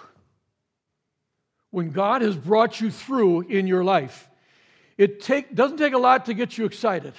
when 1.72 1.91
God 1.91 2.22
has 2.22 2.36
brought 2.36 2.80
you 2.80 2.89
through 2.89 3.41
in 3.41 3.67
your 3.67 3.84
life, 3.84 4.30
it 4.98 5.22
take, 5.22 5.54
doesn't 5.54 5.78
take 5.78 5.93
a 5.93 5.98
lot 5.98 6.26
to 6.28 6.34
get 6.34 6.58
you 6.58 6.65
excited. 6.65 7.13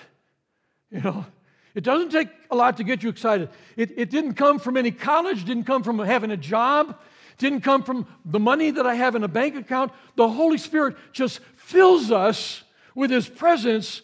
You 0.90 1.02
know, 1.02 1.26
it 1.74 1.84
doesn't 1.84 2.10
take 2.10 2.28
a 2.50 2.56
lot 2.56 2.78
to 2.78 2.84
get 2.84 3.02
you 3.02 3.10
excited. 3.10 3.50
It, 3.76 3.92
it 3.98 4.10
didn't 4.10 4.34
come 4.34 4.58
from 4.58 4.76
any 4.76 4.90
college, 4.90 5.44
didn't 5.44 5.64
come 5.64 5.82
from 5.82 5.98
having 5.98 6.30
a 6.30 6.36
job, 6.36 6.98
didn't 7.36 7.60
come 7.60 7.82
from 7.82 8.06
the 8.24 8.40
money 8.40 8.70
that 8.70 8.86
I 8.86 8.94
have 8.94 9.14
in 9.14 9.22
a 9.22 9.28
bank 9.28 9.54
account. 9.54 9.92
The 10.16 10.28
Holy 10.28 10.58
Spirit 10.58 10.96
just 11.12 11.40
fills 11.56 12.10
us 12.10 12.62
with 12.94 13.10
His 13.10 13.28
presence 13.28 14.00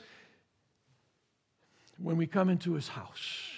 when 1.98 2.18
we 2.18 2.26
come 2.26 2.50
into 2.50 2.74
His 2.74 2.88
house. 2.88 3.53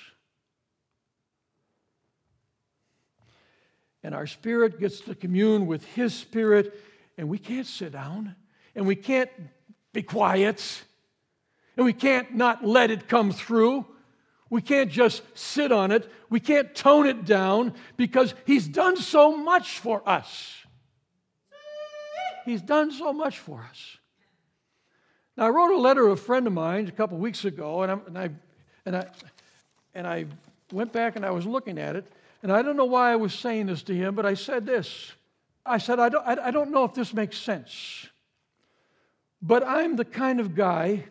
And 4.07 4.15
our 4.15 4.29
spirit 4.29 4.79
gets 4.79 5.01
to 5.01 5.17
commune 5.17 5.67
with 5.67 5.85
His 5.85 6.15
spirit, 6.15 6.81
and 7.19 7.29
we 7.29 7.39
can't 7.39 7.67
sit 7.67 7.91
down, 7.91 8.37
and 8.77 8.87
we 8.87 8.95
can't 8.95 9.29
be 9.93 10.01
quiet, 10.01 10.85
and 11.77 11.85
we 11.85 11.93
can't 11.93 12.33
not 12.33 12.65
let 12.65 12.93
it 12.93 13.09
come 13.09 13.33
through. 13.33 13.85
We 14.49 14.63
can't 14.63 14.93
just 14.93 15.23
sit 15.37 15.73
on 15.73 15.91
it. 15.91 16.09
We 16.31 16.39
can't 16.39 16.73
tone 16.73 17.09
it 17.09 17.25
down 17.25 17.75
because 17.97 18.33
He's 18.45 18.69
done 18.69 18.97
so 18.97 19.37
much 19.37 19.81
for 19.81 20.09
us. 20.09 20.55
He's 22.45 22.63
done 22.63 22.93
so 22.93 23.13
much 23.13 23.41
for 23.41 23.67
us. 23.69 23.97
Now, 25.37 25.47
I 25.47 25.49
wrote 25.49 25.77
a 25.77 25.81
letter 25.81 26.03
to 26.03 26.13
a 26.13 26.17
friend 26.17 26.47
of 26.47 26.53
mine 26.53 26.87
a 26.87 26.93
couple 26.93 27.19
weeks 27.19 27.45
ago, 27.45 27.83
and, 27.83 28.01
and, 28.07 28.17
I, 28.17 28.31
and, 28.85 28.97
I, 28.99 29.07
and 29.97 30.07
I 30.07 30.27
went 30.71 30.93
back 30.93 31.17
and 31.17 31.27
I 31.27 31.33
was 31.33 31.45
looking 31.45 31.77
at 31.77 31.97
it, 31.97 32.07
and 32.47 32.53
I 32.53 32.63
don't 32.63 32.77
know 32.77 32.85
why 32.85 33.11
I 33.11 33.17
was 33.17 33.35
saying 33.35 33.67
this 33.67 33.83
to 33.83 33.93
him, 33.93 34.15
but 34.15 34.25
I 34.25 34.35
said 34.35 34.67
this. 34.67 35.11
I 35.67 35.79
said, 35.79 35.99
I 35.99 36.09
don't, 36.09 36.25
I 36.25 36.53
don't 36.53 36.71
know 36.71 36.85
if 36.85 36.95
this 36.95 37.13
makes 37.13 37.37
sense, 37.37 38.07
but 39.43 39.67
I'm 39.67 39.97
the 39.97 40.05
kind 40.05 40.39
of 40.39 40.55
guy 40.55 41.07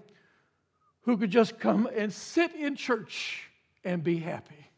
who 1.01 1.17
could 1.17 1.31
just 1.31 1.59
come 1.59 1.89
and 1.93 2.13
sit 2.13 2.55
in 2.55 2.77
church 2.77 3.49
and 3.83 4.01
be 4.01 4.17
happy. 4.17 4.69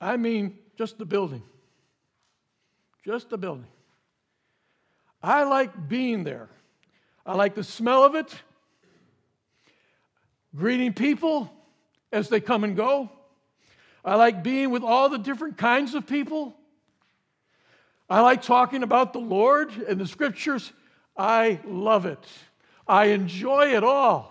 I 0.00 0.16
mean, 0.16 0.56
just 0.78 0.96
the 0.96 1.04
building. 1.04 1.42
Just 3.04 3.28
the 3.28 3.36
building. 3.36 3.66
I 5.22 5.42
like 5.42 5.90
being 5.90 6.24
there. 6.24 6.48
I 7.26 7.34
like 7.34 7.54
the 7.54 7.64
smell 7.64 8.02
of 8.02 8.14
it, 8.14 8.34
greeting 10.56 10.94
people 10.94 11.52
as 12.12 12.28
they 12.28 12.40
come 12.40 12.64
and 12.64 12.76
go. 12.76 13.10
I 14.04 14.16
like 14.16 14.42
being 14.42 14.70
with 14.70 14.82
all 14.82 15.08
the 15.08 15.18
different 15.18 15.56
kinds 15.56 15.94
of 15.94 16.06
people. 16.06 16.54
I 18.10 18.20
like 18.20 18.42
talking 18.42 18.82
about 18.82 19.12
the 19.12 19.20
Lord 19.20 19.72
and 19.88 20.00
the 20.00 20.06
scriptures. 20.06 20.72
I 21.16 21.60
love 21.64 22.04
it. 22.06 22.24
I 22.86 23.06
enjoy 23.06 23.74
it 23.74 23.84
all. 23.84 24.28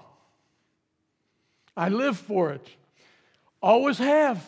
I 1.76 1.90
live 1.90 2.18
for 2.18 2.52
it. 2.52 2.68
Always 3.62 3.98
have. 3.98 4.46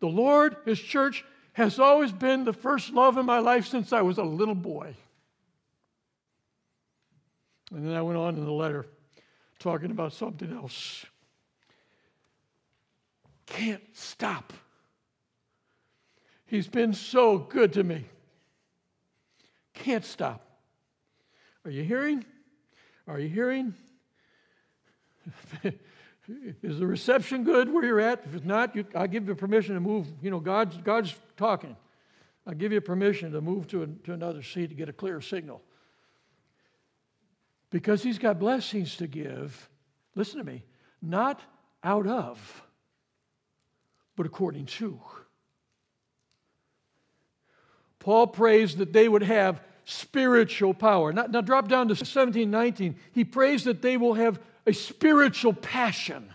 The 0.00 0.08
Lord, 0.08 0.56
His 0.64 0.80
church, 0.80 1.24
has 1.52 1.78
always 1.78 2.10
been 2.10 2.44
the 2.44 2.52
first 2.52 2.92
love 2.92 3.16
in 3.16 3.24
my 3.24 3.38
life 3.38 3.66
since 3.66 3.92
I 3.92 4.02
was 4.02 4.18
a 4.18 4.24
little 4.24 4.56
boy. 4.56 4.94
And 7.72 7.86
then 7.88 7.94
I 7.94 8.02
went 8.02 8.18
on 8.18 8.36
in 8.36 8.44
the 8.44 8.52
letter 8.52 8.86
talking 9.60 9.90
about 9.90 10.12
something 10.12 10.52
else. 10.52 11.06
Can't 13.46 13.82
stop. 13.92 14.52
He's 16.46 16.68
been 16.68 16.92
so 16.92 17.38
good 17.38 17.72
to 17.74 17.84
me. 17.84 18.04
Can't 19.74 20.04
stop. 20.04 20.40
Are 21.64 21.70
you 21.70 21.82
hearing? 21.82 22.24
Are 23.06 23.18
you 23.18 23.28
hearing? 23.28 23.74
Is 26.62 26.78
the 26.78 26.86
reception 26.86 27.44
good 27.44 27.70
where 27.72 27.84
you're 27.84 28.00
at? 28.00 28.22
If 28.24 28.34
it's 28.34 28.44
not, 28.44 28.74
you, 28.74 28.86
I 28.94 29.06
give 29.06 29.28
you 29.28 29.34
permission 29.34 29.74
to 29.74 29.80
move. 29.80 30.06
You 30.22 30.30
know, 30.30 30.40
God's, 30.40 30.76
God's 30.78 31.14
talking. 31.36 31.76
I 32.46 32.54
give 32.54 32.72
you 32.72 32.80
permission 32.80 33.32
to 33.32 33.40
move 33.40 33.66
to, 33.68 33.82
a, 33.82 33.86
to 33.86 34.12
another 34.12 34.42
seat 34.42 34.68
to 34.68 34.74
get 34.74 34.88
a 34.88 34.92
clear 34.92 35.20
signal. 35.20 35.60
Because 37.70 38.02
He's 38.02 38.18
got 38.18 38.38
blessings 38.38 38.96
to 38.98 39.06
give, 39.06 39.68
listen 40.14 40.38
to 40.38 40.44
me, 40.44 40.62
not 41.02 41.40
out 41.82 42.06
of, 42.06 42.62
but 44.16 44.26
according 44.26 44.66
to. 44.66 45.00
Paul 47.98 48.26
prays 48.26 48.76
that 48.76 48.92
they 48.92 49.08
would 49.08 49.22
have 49.22 49.60
spiritual 49.84 50.74
power. 50.74 51.12
Now, 51.12 51.26
now 51.26 51.40
drop 51.40 51.68
down 51.68 51.88
to 51.88 51.96
17, 51.96 52.50
19. 52.50 52.96
He 53.12 53.24
prays 53.24 53.64
that 53.64 53.82
they 53.82 53.96
will 53.96 54.14
have 54.14 54.38
a 54.66 54.72
spiritual 54.72 55.52
passion. 55.52 56.32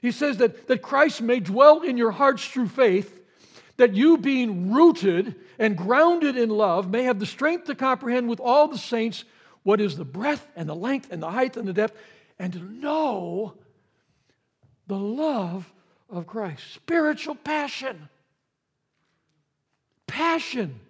He 0.00 0.10
says 0.10 0.38
that, 0.38 0.68
that 0.68 0.82
Christ 0.82 1.22
may 1.22 1.40
dwell 1.40 1.82
in 1.82 1.96
your 1.96 2.10
hearts 2.10 2.46
through 2.46 2.68
faith, 2.68 3.20
that 3.76 3.94
you, 3.94 4.18
being 4.18 4.72
rooted 4.72 5.36
and 5.58 5.76
grounded 5.76 6.36
in 6.36 6.50
love, 6.50 6.90
may 6.90 7.04
have 7.04 7.18
the 7.18 7.26
strength 7.26 7.66
to 7.66 7.74
comprehend 7.74 8.28
with 8.28 8.40
all 8.40 8.68
the 8.68 8.78
saints 8.78 9.24
what 9.62 9.80
is 9.80 9.96
the 9.96 10.04
breadth 10.04 10.46
and 10.56 10.68
the 10.68 10.74
length 10.74 11.12
and 11.12 11.22
the 11.22 11.30
height 11.30 11.56
and 11.56 11.68
the 11.68 11.72
depth, 11.72 11.96
and 12.38 12.52
to 12.52 12.58
know 12.58 13.54
the 14.86 14.98
love 14.98 15.70
of 16.10 16.26
Christ. 16.26 16.62
Spiritual 16.74 17.34
passion. 17.34 18.08
Passion. 20.06 20.80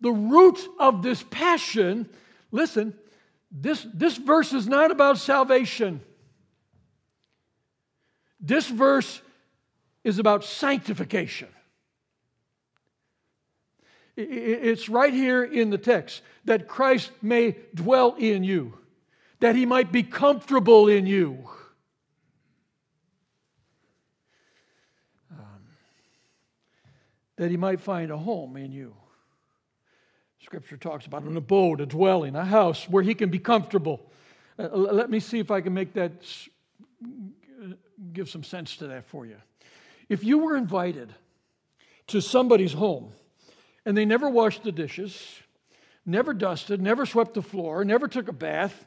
The 0.00 0.12
root 0.12 0.58
of 0.78 1.02
this 1.02 1.22
passion 1.30 2.08
Listen, 2.52 2.94
this, 3.50 3.86
this 3.92 4.16
verse 4.16 4.52
is 4.52 4.66
not 4.66 4.90
about 4.90 5.18
salvation. 5.18 6.00
This 8.40 8.68
verse 8.68 9.20
is 10.04 10.18
about 10.18 10.44
sanctification. 10.44 11.48
It's 14.16 14.88
right 14.88 15.12
here 15.12 15.44
in 15.44 15.68
the 15.68 15.76
text 15.76 16.22
that 16.46 16.68
Christ 16.68 17.10
may 17.20 17.56
dwell 17.74 18.14
in 18.18 18.44
you, 18.44 18.72
that 19.40 19.54
he 19.54 19.66
might 19.66 19.92
be 19.92 20.02
comfortable 20.02 20.88
in 20.88 21.06
you. 21.06 21.48
Um, 25.30 25.66
that 27.36 27.50
he 27.50 27.56
might 27.56 27.80
find 27.80 28.10
a 28.10 28.16
home 28.16 28.56
in 28.56 28.72
you. 28.72 28.94
Scripture 30.40 30.76
talks 30.76 31.06
about 31.06 31.22
an 31.22 31.36
abode, 31.36 31.80
a 31.80 31.86
dwelling, 31.86 32.36
a 32.36 32.44
house 32.44 32.88
where 32.88 33.02
he 33.02 33.14
can 33.14 33.30
be 33.30 33.38
comfortable. 33.38 34.00
Uh, 34.58 34.68
let 34.68 35.10
me 35.10 35.18
see 35.20 35.40
if 35.40 35.50
I 35.50 35.60
can 35.60 35.74
make 35.74 35.92
that, 35.94 36.12
give 38.12 38.30
some 38.30 38.44
sense 38.44 38.76
to 38.76 38.86
that 38.86 39.06
for 39.06 39.26
you. 39.26 39.36
If 40.08 40.22
you 40.22 40.38
were 40.38 40.56
invited 40.56 41.12
to 42.06 42.20
somebody's 42.20 42.72
home 42.72 43.12
and 43.84 43.96
they 43.96 44.04
never 44.04 44.30
washed 44.30 44.62
the 44.62 44.70
dishes, 44.70 45.20
never 46.06 46.32
dusted, 46.32 46.80
never 46.80 47.04
swept 47.04 47.34
the 47.34 47.42
floor, 47.42 47.84
never 47.84 48.06
took 48.06 48.28
a 48.28 48.32
bath, 48.32 48.86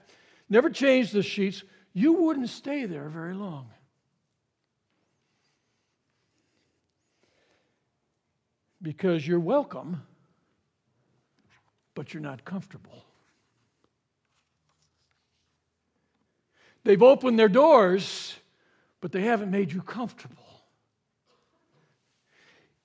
never 0.49 0.69
changed 0.69 1.13
the 1.13 1.23
sheets, 1.23 1.63
you 1.93 2.13
wouldn't 2.13 2.49
stay 2.49 2.85
there 2.85 3.09
very 3.09 3.33
long. 3.33 3.69
Because 8.81 9.27
you're 9.27 9.39
welcome 9.39 10.01
but 11.99 12.13
you're 12.13 12.23
not 12.23 12.45
comfortable. 12.45 13.03
They've 16.85 17.03
opened 17.03 17.37
their 17.37 17.49
doors, 17.49 18.37
but 19.01 19.11
they 19.11 19.23
haven't 19.23 19.51
made 19.51 19.73
you 19.73 19.81
comfortable. 19.81 20.63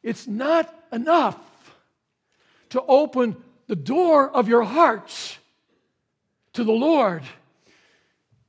It's 0.02 0.26
not 0.26 0.68
enough 0.90 1.38
to 2.70 2.82
open 2.82 3.36
the 3.68 3.76
door 3.76 4.28
of 4.28 4.48
your 4.48 4.64
hearts 4.64 5.38
to 6.54 6.64
the 6.64 6.72
Lord. 6.72 7.22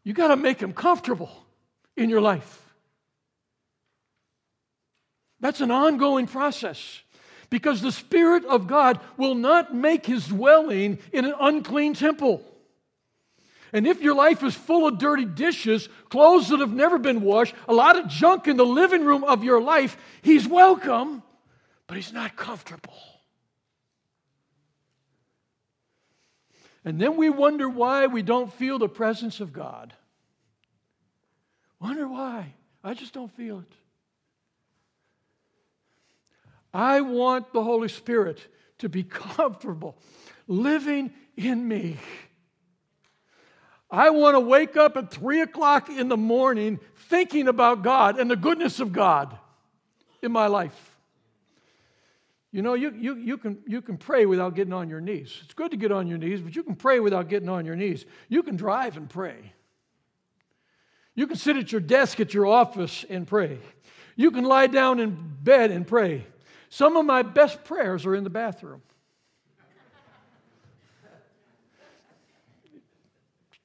You 0.05 0.13
got 0.13 0.29
to 0.29 0.37
make 0.37 0.61
him 0.61 0.71
comfortable 0.71 1.31
in 1.97 2.09
your 2.09 2.21
life. 2.21 2.61
That's 5.41 5.59
an 5.59 5.71
ongoing 5.71 6.27
process 6.27 7.01
because 7.49 7.81
the 7.81 7.91
Spirit 7.91 8.45
of 8.45 8.67
God 8.67 8.99
will 9.17 9.35
not 9.35 9.73
make 9.73 10.05
his 10.05 10.27
dwelling 10.27 10.99
in 11.11 11.25
an 11.25 11.33
unclean 11.39 11.95
temple. 11.95 12.43
And 13.73 13.85
if 13.85 14.01
your 14.01 14.15
life 14.15 14.43
is 14.43 14.55
full 14.55 14.87
of 14.87 14.99
dirty 14.99 15.25
dishes, 15.25 15.89
clothes 16.09 16.49
that 16.49 16.59
have 16.59 16.71
never 16.71 16.97
been 16.97 17.21
washed, 17.21 17.55
a 17.67 17.73
lot 17.73 17.97
of 17.97 18.07
junk 18.07 18.47
in 18.47 18.57
the 18.57 18.65
living 18.65 19.03
room 19.03 19.23
of 19.23 19.43
your 19.43 19.59
life, 19.59 19.97
he's 20.21 20.47
welcome, 20.47 21.23
but 21.87 21.97
he's 21.97 22.13
not 22.13 22.35
comfortable. 22.35 22.93
And 26.85 27.01
then 27.01 27.17
we 27.17 27.31
wonder 27.31 27.67
why 27.67 28.05
we 28.05 28.21
don't 28.21 28.53
feel 28.53 28.77
the 28.77 28.87
presence 28.87 29.39
of 29.39 29.51
God. 29.51 29.93
Wonder 31.81 32.07
why. 32.07 32.53
I 32.83 32.93
just 32.93 33.11
don't 33.11 33.31
feel 33.35 33.59
it. 33.59 33.73
I 36.71 37.01
want 37.01 37.51
the 37.53 37.63
Holy 37.63 37.87
Spirit 37.87 38.39
to 38.77 38.87
be 38.87 39.03
comfortable 39.09 39.97
living 40.47 41.11
in 41.35 41.67
me. 41.67 41.97
I 43.89 44.11
want 44.11 44.35
to 44.35 44.39
wake 44.39 44.77
up 44.77 44.95
at 44.97 45.09
three 45.09 45.41
o'clock 45.41 45.89
in 45.89 46.07
the 46.07 46.17
morning 46.17 46.79
thinking 47.09 47.47
about 47.47 47.81
God 47.81 48.19
and 48.19 48.29
the 48.29 48.35
goodness 48.35 48.79
of 48.79 48.91
God 48.91 49.37
in 50.21 50.31
my 50.31 50.47
life. 50.47 50.94
You 52.55 52.61
know, 52.61 52.73
you, 52.73 52.91
you, 52.91 53.15
you, 53.17 53.37
can, 53.37 53.57
you 53.67 53.81
can 53.81 53.97
pray 53.97 54.25
without 54.25 54.55
getting 54.55 54.71
on 54.71 54.87
your 54.87 55.01
knees. 55.01 55.41
It's 55.43 55.53
good 55.53 55.71
to 55.71 55.77
get 55.77 55.91
on 55.91 56.07
your 56.07 56.17
knees, 56.17 56.39
but 56.39 56.55
you 56.55 56.63
can 56.63 56.77
pray 56.77 57.01
without 57.01 57.27
getting 57.27 57.49
on 57.49 57.65
your 57.65 57.75
knees. 57.75 58.05
You 58.29 58.43
can 58.43 58.55
drive 58.55 58.95
and 58.95 59.09
pray. 59.09 59.51
You 61.15 61.27
can 61.27 61.35
sit 61.35 61.57
at 61.57 61.73
your 61.73 61.81
desk 61.81 62.21
at 62.21 62.33
your 62.33 62.45
office 62.45 63.03
and 63.09 63.27
pray. 63.27 63.59
You 64.15 64.31
can 64.31 64.45
lie 64.45 64.67
down 64.67 65.01
in 65.01 65.35
bed 65.43 65.69
and 65.69 65.85
pray. 65.85 66.25
Some 66.69 66.95
of 66.95 67.05
my 67.05 67.23
best 67.23 67.65
prayers 67.65 68.05
are 68.05 68.15
in 68.15 68.23
the 68.23 68.29
bathroom. 68.29 68.81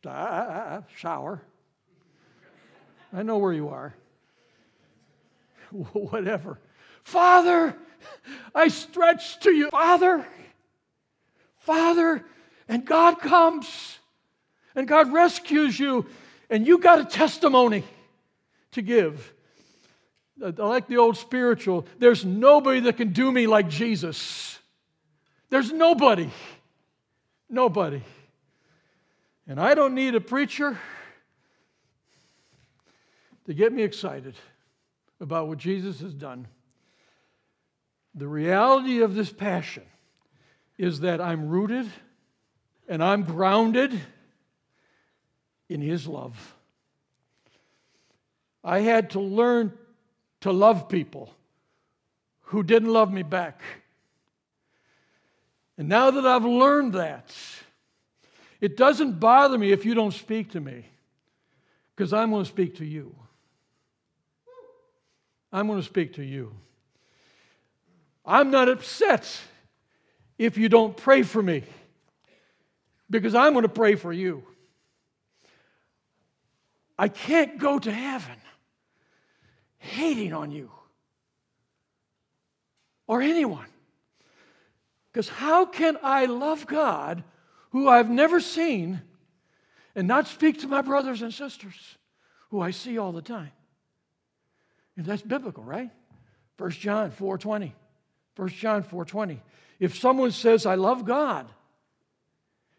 I, 0.05 0.09
I, 0.09 0.13
I, 0.13 0.83
shower. 0.97 1.41
I 3.13 3.23
know 3.23 3.39
where 3.39 3.53
you 3.53 3.69
are. 3.69 3.95
Whatever. 5.71 6.59
Father, 7.05 7.77
I 8.55 8.69
stretch 8.69 9.41
to 9.41 9.51
you. 9.51 9.71
Father, 9.71 10.27
Father, 11.59 12.25
and 12.69 12.85
God 12.85 13.21
comes 13.21 13.99
and 14.75 14.87
God 14.87 15.13
rescues 15.13 15.79
you, 15.79 16.07
and 16.49 16.67
you 16.67 16.79
got 16.79 17.01
a 17.01 17.05
testimony 17.05 17.85
to 18.73 18.83
give. 18.83 19.33
I 20.43 20.51
like 20.51 20.87
the 20.87 20.97
old 20.97 21.17
spiritual. 21.17 21.87
There's 21.99 22.25
nobody 22.25 22.81
that 22.81 22.97
can 22.97 23.13
do 23.13 23.31
me 23.31 23.47
like 23.47 23.69
Jesus. 23.69 24.59
There's 25.51 25.73
nobody. 25.73 26.31
Nobody. 27.49 28.03
And 29.47 29.61
I 29.61 29.75
don't 29.75 29.95
need 29.95 30.15
a 30.15 30.21
preacher. 30.21 30.79
to 33.47 33.55
get 33.55 33.73
me 33.73 33.83
excited 33.83 34.35
about 35.21 35.49
what 35.49 35.59
Jesus 35.59 36.01
has 36.01 36.15
done. 36.15 36.47
The 38.15 38.29
reality 38.29 39.01
of 39.01 39.15
this 39.15 39.33
passion 39.33 39.85
is 40.79 41.01
that 41.01 41.21
I'm 41.21 41.49
rooted 41.49 41.89
and 42.89 43.03
I'm 43.03 43.23
grounded 43.23 43.99
in 45.69 45.81
His 45.81 46.07
love. 46.07 46.55
I 48.65 48.81
had 48.81 49.11
to 49.11 49.21
learn 49.21 49.73
to 50.41 50.53
love 50.53 50.89
people 50.89 51.33
who 52.43 52.63
didn't 52.63 52.93
love 52.93 53.13
me 53.13 53.23
back. 53.23 53.63
And 55.79 55.89
now 55.89 56.11
that 56.11 56.27
I've 56.27 56.45
learned 56.45 56.95
that, 56.95 57.35
it 58.61 58.77
doesn't 58.77 59.21
bother 59.21 59.57
me 59.57 59.73
if 59.73 59.87
you 59.87 59.95
don't 59.95 60.13
speak 60.13 60.51
to 60.51 60.61
me, 60.61 60.85
because 61.95 62.13
I'm 62.13 62.31
going 62.31 62.45
to 62.45 62.51
speak 62.51 62.77
to 62.77 62.85
you. 62.85 63.15
I'm 65.53 65.67
going 65.67 65.79
to 65.79 65.87
speak 65.87 66.15
to 66.15 66.23
you. 66.23 66.53
I'm 68.31 68.53
not 68.53 68.69
upset 68.69 69.29
if 70.39 70.57
you 70.57 70.69
don't 70.69 70.97
pray 70.97 71.25
for 71.25 71.43
me, 71.43 71.65
because 73.11 73.35
I'm 73.35 73.55
going 73.55 73.65
to 73.65 73.69
pray 73.69 73.97
for 73.97 74.13
you. 74.13 74.45
I 76.97 77.09
can't 77.09 77.59
go 77.59 77.81
to 77.81 77.91
heaven 77.91 78.37
hating 79.79 80.33
on 80.33 80.53
you 80.53 80.71
or 83.09 83.21
anyone. 83.21 83.67
Because 85.11 85.29
how 85.29 85.67
can 85.67 85.99
I 86.01 86.27
love 86.27 86.69
God 86.69 87.25
who 87.71 87.89
I've 87.89 88.11
never 88.11 88.39
seen 88.39 89.03
and 89.97 90.07
not 90.07 90.29
speak 90.29 90.61
to 90.61 90.69
my 90.69 90.83
brothers 90.83 91.21
and 91.23 91.35
sisters 91.35 91.99
who 92.51 92.61
I 92.61 92.71
see 92.71 92.97
all 92.97 93.11
the 93.11 93.23
time? 93.23 93.51
And 94.97 95.05
that's 95.05 95.23
biblical, 95.23 95.65
right? 95.65 95.91
1 96.59 96.71
John 96.71 97.11
4:20. 97.11 97.73
1 98.37 98.49
John 98.49 98.83
4:20. 98.83 99.41
If 99.79 99.99
someone 99.99 100.31
says 100.31 100.67
I 100.67 100.75
love 100.75 101.05
God 101.05 101.51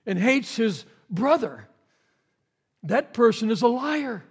and 0.06 0.18
hates 0.18 0.56
his 0.56 0.86
brother, 1.10 1.68
that 2.84 3.14
person 3.14 3.52
is 3.52 3.62
a 3.62 3.68
liar. 3.68 4.24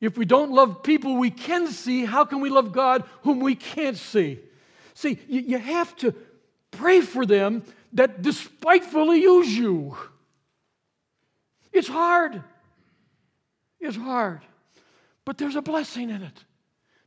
If 0.00 0.18
we 0.18 0.24
don't 0.24 0.50
love 0.50 0.82
people 0.82 1.16
we 1.16 1.30
can 1.30 1.68
see, 1.68 2.04
how 2.04 2.24
can 2.24 2.40
we 2.40 2.50
love 2.50 2.72
God 2.72 3.04
whom 3.22 3.40
we 3.40 3.54
can't 3.54 3.96
see? 3.96 4.40
See, 4.94 5.18
you, 5.28 5.40
you 5.42 5.58
have 5.58 5.94
to 5.96 6.12
pray 6.72 7.00
for 7.00 7.24
them 7.24 7.62
that 7.92 8.20
despitefully 8.20 9.22
use 9.22 9.56
you. 9.56 9.96
It's 11.72 11.88
hard. 11.88 12.42
It's 13.80 13.96
hard. 13.96 14.40
But 15.24 15.38
there's 15.38 15.56
a 15.56 15.62
blessing 15.62 16.10
in 16.10 16.22
it. 16.22 16.44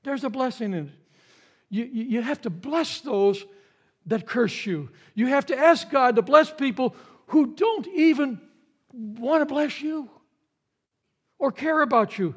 There's 0.06 0.24
a 0.24 0.30
blessing 0.30 0.74
in 0.74 0.86
it. 0.86 0.94
You, 1.72 1.84
you, 1.86 2.22
have 2.22 2.40
to 2.42 2.52
bless 2.52 3.02
those 3.02 3.44
that 4.06 4.28
curse 4.28 4.66
you. 4.66 4.90
You 5.16 5.28
have 5.28 5.48
to 5.48 5.58
ask 5.58 5.90
God 5.90 6.16
to 6.16 6.22
bless 6.22 6.52
people 6.52 6.96
who 7.28 7.56
don't 7.56 7.88
even 7.88 8.40
want 8.94 9.42
to 9.42 9.52
bless 9.52 9.82
you 9.82 10.08
or 11.40 11.52
care 11.52 11.82
about 11.82 12.20
you 12.20 12.36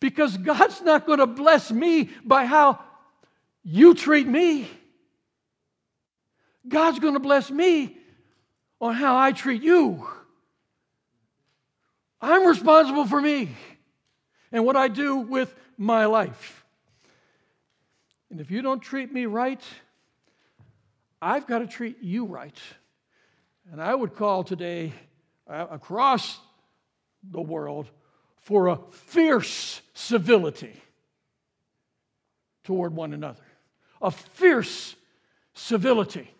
because 0.00 0.36
God's 0.36 0.82
not 0.82 1.06
going 1.06 1.20
to 1.20 1.28
bless 1.28 1.70
me 1.70 2.10
by 2.24 2.44
how 2.44 2.80
you 3.62 3.94
treat 3.94 4.26
me. 4.26 4.68
God's 6.66 6.98
going 6.98 7.14
to 7.14 7.20
bless 7.20 7.52
me 7.52 7.96
on 8.80 8.94
how 8.94 9.16
I 9.16 9.30
treat 9.30 9.62
you. 9.62 10.08
I'm 12.20 12.44
responsible 12.48 13.06
for 13.06 13.22
me 13.22 13.50
and 14.50 14.64
what 14.66 14.74
I 14.74 14.88
do 14.88 15.18
with 15.18 15.54
my 15.78 16.06
life. 16.06 16.65
And 18.30 18.40
if 18.40 18.50
you 18.50 18.62
don't 18.62 18.80
treat 18.80 19.12
me 19.12 19.26
right, 19.26 19.62
I've 21.22 21.46
got 21.46 21.60
to 21.60 21.66
treat 21.66 22.02
you 22.02 22.24
right. 22.24 22.58
And 23.70 23.80
I 23.80 23.94
would 23.94 24.14
call 24.14 24.44
today 24.44 24.92
uh, 25.48 25.66
across 25.70 26.38
the 27.22 27.40
world 27.40 27.88
for 28.40 28.68
a 28.68 28.78
fierce 28.90 29.80
civility 29.94 30.80
toward 32.64 32.94
one 32.94 33.12
another. 33.12 33.42
A 34.02 34.10
fierce 34.10 34.94
civility. 35.54 36.30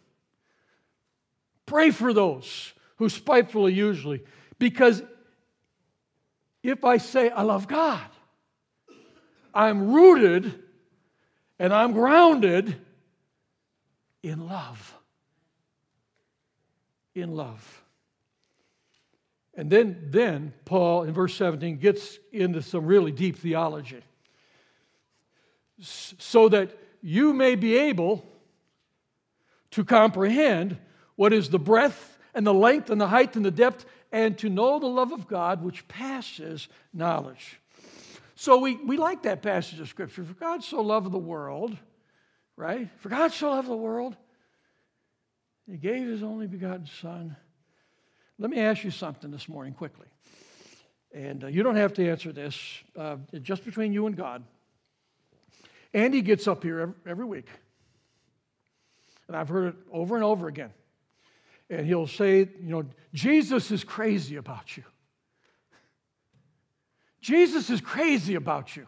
Pray 1.64 1.90
for 1.90 2.12
those 2.12 2.72
who 2.96 3.08
spitefully 3.08 3.72
usually, 3.72 4.22
because 4.58 5.02
if 6.62 6.84
I 6.84 6.98
say 6.98 7.30
I 7.30 7.42
love 7.42 7.66
God, 7.66 8.06
I'm 9.54 9.92
rooted 9.92 10.62
and 11.58 11.72
I'm 11.72 11.92
grounded 11.92 12.76
in 14.22 14.46
love. 14.46 14.94
In 17.14 17.34
love. 17.34 17.82
And 19.54 19.70
then, 19.70 20.08
then 20.10 20.52
Paul 20.66 21.04
in 21.04 21.14
verse 21.14 21.34
17 21.34 21.78
gets 21.78 22.18
into 22.30 22.60
some 22.60 22.84
really 22.84 23.10
deep 23.10 23.38
theology. 23.38 24.02
So 25.80 26.48
that 26.50 26.76
you 27.00 27.32
may 27.32 27.54
be 27.54 27.76
able 27.76 28.24
to 29.70 29.84
comprehend 29.84 30.78
what 31.16 31.32
is 31.32 31.48
the 31.48 31.58
breadth 31.58 32.18
and 32.34 32.46
the 32.46 32.54
length 32.54 32.90
and 32.90 33.00
the 33.00 33.08
height 33.08 33.36
and 33.36 33.44
the 33.44 33.50
depth, 33.50 33.86
and 34.12 34.36
to 34.38 34.50
know 34.50 34.78
the 34.78 34.86
love 34.86 35.12
of 35.12 35.26
God 35.26 35.62
which 35.62 35.88
passes 35.88 36.68
knowledge. 36.92 37.60
So 38.36 38.58
we, 38.58 38.76
we 38.76 38.96
like 38.96 39.22
that 39.22 39.42
passage 39.42 39.80
of 39.80 39.88
Scripture. 39.88 40.24
For 40.24 40.34
God 40.34 40.62
so 40.62 40.80
loved 40.80 41.10
the 41.10 41.18
world, 41.18 41.76
right? 42.56 42.88
For 42.98 43.08
God 43.08 43.32
so 43.32 43.50
loved 43.50 43.68
the 43.68 43.76
world, 43.76 44.16
He 45.66 45.76
gave 45.76 46.06
His 46.06 46.22
only 46.22 46.46
begotten 46.46 46.86
Son 47.00 47.36
let 48.38 48.50
me 48.50 48.58
ask 48.58 48.84
you 48.84 48.90
something 48.90 49.30
this 49.30 49.48
morning 49.48 49.72
quickly. 49.72 50.06
And 51.12 51.44
uh, 51.44 51.46
you 51.46 51.62
don't 51.62 51.76
have 51.76 51.94
to 51.94 52.08
answer 52.08 52.32
this, 52.32 52.58
uh, 52.94 53.16
just 53.40 53.64
between 53.64 53.92
you 53.92 54.06
and 54.06 54.14
God. 54.14 54.44
Andy 55.94 56.20
gets 56.20 56.46
up 56.46 56.62
here 56.62 56.80
every, 56.80 56.94
every 57.06 57.24
week, 57.24 57.48
and 59.28 59.36
I've 59.36 59.48
heard 59.48 59.68
it 59.68 59.76
over 59.90 60.16
and 60.16 60.24
over 60.24 60.48
again. 60.48 60.70
And 61.70 61.86
he'll 61.86 62.06
say, 62.06 62.40
you 62.40 62.48
know, 62.60 62.84
Jesus 63.14 63.70
is 63.70 63.82
crazy 63.82 64.36
about 64.36 64.76
you. 64.76 64.84
Jesus 67.26 67.70
is 67.70 67.80
crazy 67.80 68.36
about 68.36 68.76
you. 68.76 68.86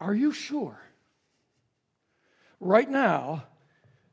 Are 0.00 0.14
you 0.14 0.32
sure 0.32 0.80
right 2.58 2.88
now 2.88 3.44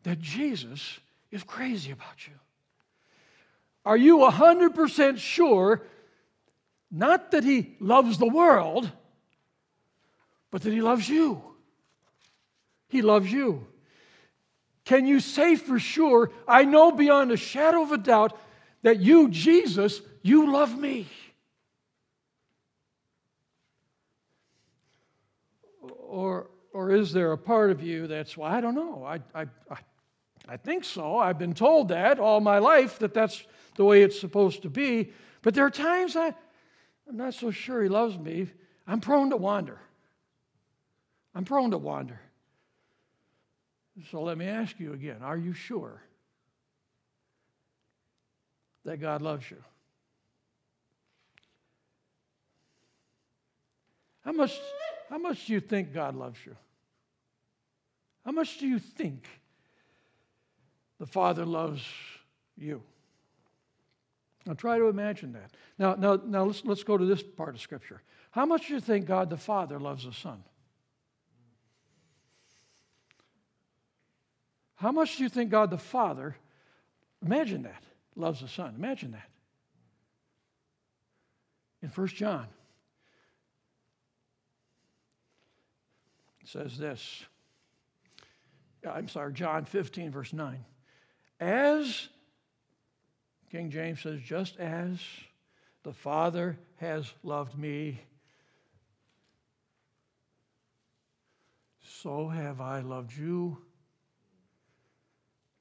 that 0.04 0.20
Jesus 0.20 1.00
is 1.32 1.44
crazy 1.44 1.92
about 1.92 2.28
you? 2.28 2.34
Are 3.86 3.96
you 3.96 4.18
100% 4.18 5.18
sure 5.18 5.82
not 6.92 7.32
that 7.32 7.46
he 7.46 7.78
loves 7.80 8.18
the 8.18 8.28
world, 8.28 8.92
but 10.52 10.62
that 10.64 10.74
he 10.74 10.82
loves 10.82 11.08
you? 11.08 11.42
He 12.90 13.02
loves 13.02 13.32
you. 13.32 13.66
Can 14.84 15.08
you 15.08 15.22
say 15.22 15.56
for 15.56 15.80
sure, 15.80 16.32
I 16.46 16.66
know 16.66 16.92
beyond 16.92 17.32
a 17.32 17.38
shadow 17.38 17.82
of 17.84 17.94
a 17.94 17.98
doubt 17.98 18.38
that 18.84 19.00
you, 19.00 19.30
Jesus, 19.30 20.02
you 20.22 20.52
love 20.52 20.78
me? 20.78 21.08
Or, 25.82 26.50
or 26.74 26.92
is 26.92 27.14
there 27.14 27.32
a 27.32 27.38
part 27.38 27.72
of 27.72 27.82
you 27.82 28.08
that's, 28.08 28.36
well, 28.36 28.52
I 28.52 28.62
don't 28.62 28.76
know. 28.76 29.04
I, 29.06 29.20
I, 29.34 29.46
I, 29.70 29.78
I 30.48 30.58
think 30.58 30.84
so. 30.84 31.18
I've 31.18 31.38
been 31.38 31.54
told 31.54 31.90
that 31.90 32.20
all 32.20 32.42
my 32.42 32.58
life, 32.58 33.00
that 33.00 33.14
that's 33.14 33.44
the 33.76 33.86
way 33.86 34.02
it's 34.04 34.20
supposed 34.20 34.64
to 34.64 34.70
be. 34.70 35.12
But 35.42 35.54
there 35.54 35.66
are 35.66 35.72
times 35.72 36.16
I, 36.16 36.34
I'm 37.08 37.18
not 37.18 37.34
so 37.34 37.52
sure 37.52 37.82
he 37.82 37.90
loves 37.90 38.18
me. 38.18 38.48
I'm 38.88 39.00
prone 39.00 39.30
to 39.30 39.38
wander. 39.38 39.80
I'm 41.34 41.46
prone 41.46 41.72
to 41.72 41.78
wander. 41.78 42.20
So 44.10 44.22
let 44.24 44.38
me 44.38 44.48
ask 44.48 44.80
you 44.80 44.94
again 44.94 45.18
are 45.22 45.38
you 45.38 45.54
sure 45.54 46.02
that 48.86 48.98
God 48.98 49.22
loves 49.22 49.50
you? 49.50 49.58
How 54.24 54.32
much, 54.32 54.60
how 55.10 55.18
much 55.18 55.46
do 55.46 55.54
you 55.54 55.60
think 55.60 55.94
God 55.94 56.16
loves 56.16 56.40
you? 56.46 56.56
How 58.26 58.32
much 58.32 58.60
do 58.60 58.68
you 58.68 58.80
think 58.80 59.28
the 61.02 61.08
Father 61.08 61.48
loves 61.48 61.84
you. 62.56 62.84
Now 64.46 64.54
try 64.54 64.78
to 64.78 64.86
imagine 64.86 65.34
that. 65.34 65.50
Now, 65.80 65.96
now, 65.96 66.22
now 66.24 66.44
let's, 66.44 66.64
let's 66.64 66.84
go 66.84 66.96
to 66.96 67.06
this 67.06 67.24
part 67.24 67.56
of 67.56 67.60
Scripture. 67.60 68.04
How 68.30 68.46
much 68.46 68.68
do 68.68 68.76
you 68.76 68.80
think 68.80 69.08
God 69.08 69.32
the 69.32 69.38
Father 69.38 69.80
loves 69.80 70.06
the 70.06 70.14
Son? 70.14 70.44
How 74.76 74.92
much 74.92 75.18
do 75.18 75.24
you 75.24 75.30
think 75.30 75.50
God 75.50 75.72
the 75.72 75.80
Father, 75.80 76.36
imagine 77.26 77.64
that, 77.64 77.84
loves 78.16 78.42
the 78.42 78.48
Son. 78.48 78.74
Imagine 78.78 79.12
that. 79.12 79.30
In 81.82 81.90
1 81.90 82.08
John, 82.08 82.48
it 86.42 86.48
says 86.48 86.78
this. 86.78 87.24
I'm 88.88 89.08
sorry, 89.08 89.34
John 89.34 89.66
15, 89.66 90.12
verse 90.12 90.34
9. 90.34 90.64
As, 91.40 92.08
King 93.52 93.72
James 93.72 94.02
says, 94.02 94.20
just 94.22 94.58
as 94.58 95.00
the 95.84 95.94
Father 95.94 96.58
has 96.78 97.12
loved 97.24 97.58
me, 97.58 98.00
so 102.02 102.28
have 102.28 102.62
I 102.62 102.82
loved 102.82 103.16
you. 103.16 103.58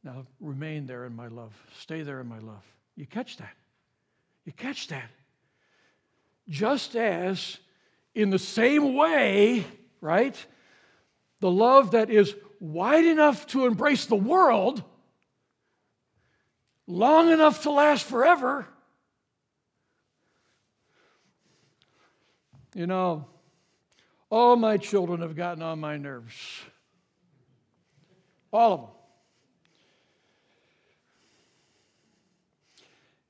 Now 0.03 0.27
remain 0.41 0.87
there 0.87 1.05
in 1.05 1.15
my 1.15 1.29
love. 1.29 1.53
Stay 1.79 2.03
there 2.03 2.21
in 2.21 2.27
my 2.27 2.39
love. 2.39 2.65
You 2.97 3.07
catch 3.07 3.37
that? 3.37 3.55
You 4.45 4.53
catch 4.53 4.89
that? 4.89 5.11
Just 6.49 6.97
as, 6.97 7.59
in 8.15 8.31
the 8.31 8.39
same 8.39 8.95
way, 8.95 9.65
right? 10.01 10.35
The 11.41 11.51
love 11.51 11.93
that 11.93 12.11
is 12.11 12.35
wide 12.61 13.05
enough 13.05 13.47
to 13.49 13.67
embrace 13.67 14.07
the 14.07 14.17
world, 14.17 14.83
long 16.87 17.31
enough 17.31 17.63
to 17.63 17.71
last 17.71 18.05
forever. 18.05 18.67
You 22.75 22.87
know, 22.87 23.27
all 24.31 24.57
my 24.57 24.77
children 24.77 25.23
have 25.23 25.37
gotten 25.37 25.63
on 25.63 25.81
my 25.81 25.97
nerves. 25.97 26.35
All 28.53 28.73
of 28.73 28.81
them. 28.81 28.91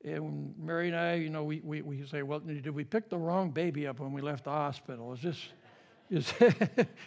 And 0.04 0.54
Mary 0.58 0.88
and 0.88 0.96
I, 0.96 1.14
you 1.14 1.28
know, 1.28 1.44
we, 1.44 1.60
we, 1.60 1.82
we 1.82 2.06
say, 2.06 2.22
well, 2.22 2.40
did 2.40 2.70
we 2.70 2.84
pick 2.84 3.10
the 3.10 3.18
wrong 3.18 3.50
baby 3.50 3.86
up 3.86 4.00
when 4.00 4.12
we 4.12 4.22
left 4.22 4.44
the 4.44 4.50
hospital? 4.50 5.12
Is 5.12 5.22
this, 5.22 5.38
is, 6.10 6.32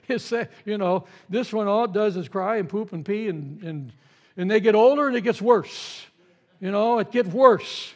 is 0.07 0.29
that, 0.29 0.51
you 0.63 0.77
know, 0.77 1.05
this 1.27 1.51
one 1.51 1.67
all 1.67 1.85
it 1.85 1.93
does 1.93 2.15
is 2.15 2.29
cry 2.29 2.57
and 2.57 2.69
poop 2.69 2.93
and 2.93 3.03
pee, 3.03 3.27
and, 3.29 3.61
and, 3.63 3.93
and 4.37 4.49
they 4.49 4.59
get 4.59 4.75
older 4.75 5.07
and 5.07 5.15
it 5.15 5.21
gets 5.21 5.41
worse. 5.41 6.05
You 6.59 6.71
know, 6.71 6.99
it 6.99 7.11
gets 7.11 7.29
worse. 7.29 7.93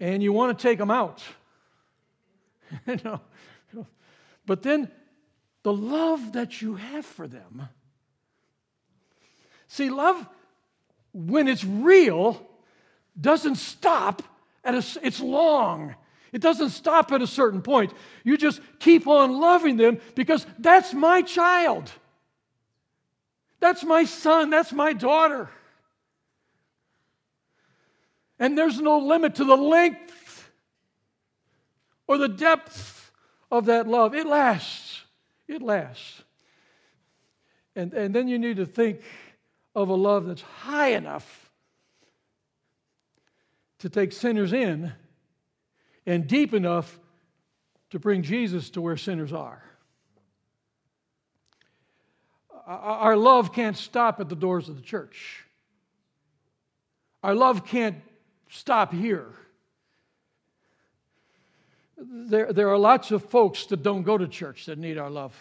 And 0.00 0.22
you 0.22 0.32
want 0.32 0.58
to 0.58 0.62
take 0.62 0.78
them 0.78 0.90
out. 0.90 1.22
you 2.86 2.98
know, 3.04 3.20
but 4.46 4.62
then 4.62 4.90
the 5.62 5.72
love 5.72 6.32
that 6.32 6.60
you 6.60 6.76
have 6.76 7.06
for 7.06 7.28
them. 7.28 7.68
See, 9.68 9.90
love, 9.90 10.26
when 11.12 11.46
it's 11.46 11.64
real, 11.64 12.44
doesn't 13.20 13.56
stop 13.56 14.22
at 14.64 14.74
a, 14.74 14.84
it's 15.02 15.20
long. 15.20 15.94
It 16.32 16.40
doesn't 16.40 16.70
stop 16.70 17.12
at 17.12 17.20
a 17.20 17.26
certain 17.26 17.60
point. 17.60 17.92
You 18.24 18.36
just 18.36 18.60
keep 18.78 19.06
on 19.06 19.38
loving 19.38 19.76
them 19.76 20.00
because 20.14 20.46
that's 20.58 20.94
my 20.94 21.22
child. 21.22 21.90
That's 23.60 23.84
my 23.84 24.04
son. 24.04 24.50
That's 24.50 24.72
my 24.72 24.92
daughter. 24.92 25.50
And 28.38 28.56
there's 28.56 28.80
no 28.80 28.98
limit 28.98 29.36
to 29.36 29.44
the 29.44 29.56
length 29.56 30.50
or 32.06 32.18
the 32.18 32.28
depth 32.28 33.12
of 33.50 33.66
that 33.66 33.86
love. 33.86 34.14
It 34.14 34.26
lasts. 34.26 35.02
It 35.46 35.62
lasts. 35.62 36.22
And, 37.76 37.92
and 37.92 38.14
then 38.14 38.26
you 38.26 38.38
need 38.38 38.56
to 38.56 38.66
think 38.66 39.00
of 39.74 39.90
a 39.90 39.94
love 39.94 40.26
that's 40.26 40.42
high 40.42 40.88
enough 40.88 41.41
to 43.82 43.88
take 43.88 44.12
sinners 44.12 44.52
in 44.52 44.92
and 46.06 46.28
deep 46.28 46.54
enough 46.54 47.00
to 47.90 47.98
bring 47.98 48.22
Jesus 48.22 48.70
to 48.70 48.80
where 48.80 48.96
sinners 48.96 49.32
are. 49.32 49.60
Our 52.64 53.16
love 53.16 53.52
can't 53.52 53.76
stop 53.76 54.20
at 54.20 54.28
the 54.28 54.36
doors 54.36 54.68
of 54.68 54.76
the 54.76 54.82
church. 54.82 55.44
Our 57.24 57.34
love 57.34 57.66
can't 57.66 57.96
stop 58.48 58.92
here. 58.92 59.26
There, 61.98 62.52
there 62.52 62.68
are 62.68 62.78
lots 62.78 63.10
of 63.10 63.24
folks 63.24 63.66
that 63.66 63.82
don't 63.82 64.04
go 64.04 64.16
to 64.16 64.28
church 64.28 64.66
that 64.66 64.78
need 64.78 64.96
our 64.96 65.10
love. 65.10 65.34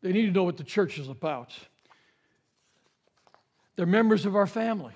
They 0.00 0.12
need 0.12 0.26
to 0.26 0.32
know 0.32 0.44
what 0.44 0.58
the 0.58 0.64
church 0.64 1.00
is 1.00 1.08
about. 1.08 1.52
They're 3.74 3.84
members 3.84 4.26
of 4.26 4.36
our 4.36 4.46
family. 4.46 4.94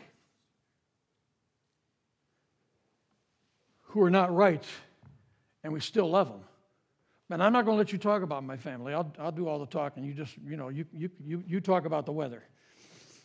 Who 3.92 4.02
are 4.02 4.10
not 4.10 4.34
right, 4.34 4.64
and 5.62 5.72
we 5.72 5.80
still 5.80 6.10
love 6.10 6.28
them. 6.28 6.40
But 7.28 7.40
I'm 7.40 7.52
not 7.52 7.64
going 7.66 7.76
to 7.76 7.78
let 7.78 7.92
you 7.92 7.98
talk 7.98 8.22
about 8.22 8.42
my 8.42 8.56
family. 8.56 8.94
I'll, 8.94 9.12
I'll 9.18 9.32
do 9.32 9.48
all 9.48 9.58
the 9.58 9.66
talking. 9.66 10.02
You 10.02 10.14
just, 10.14 10.34
you 10.44 10.56
know, 10.56 10.70
you, 10.70 10.86
you, 10.92 11.10
you, 11.22 11.44
you 11.46 11.60
talk 11.60 11.84
about 11.84 12.06
the 12.06 12.12
weather. 12.12 12.42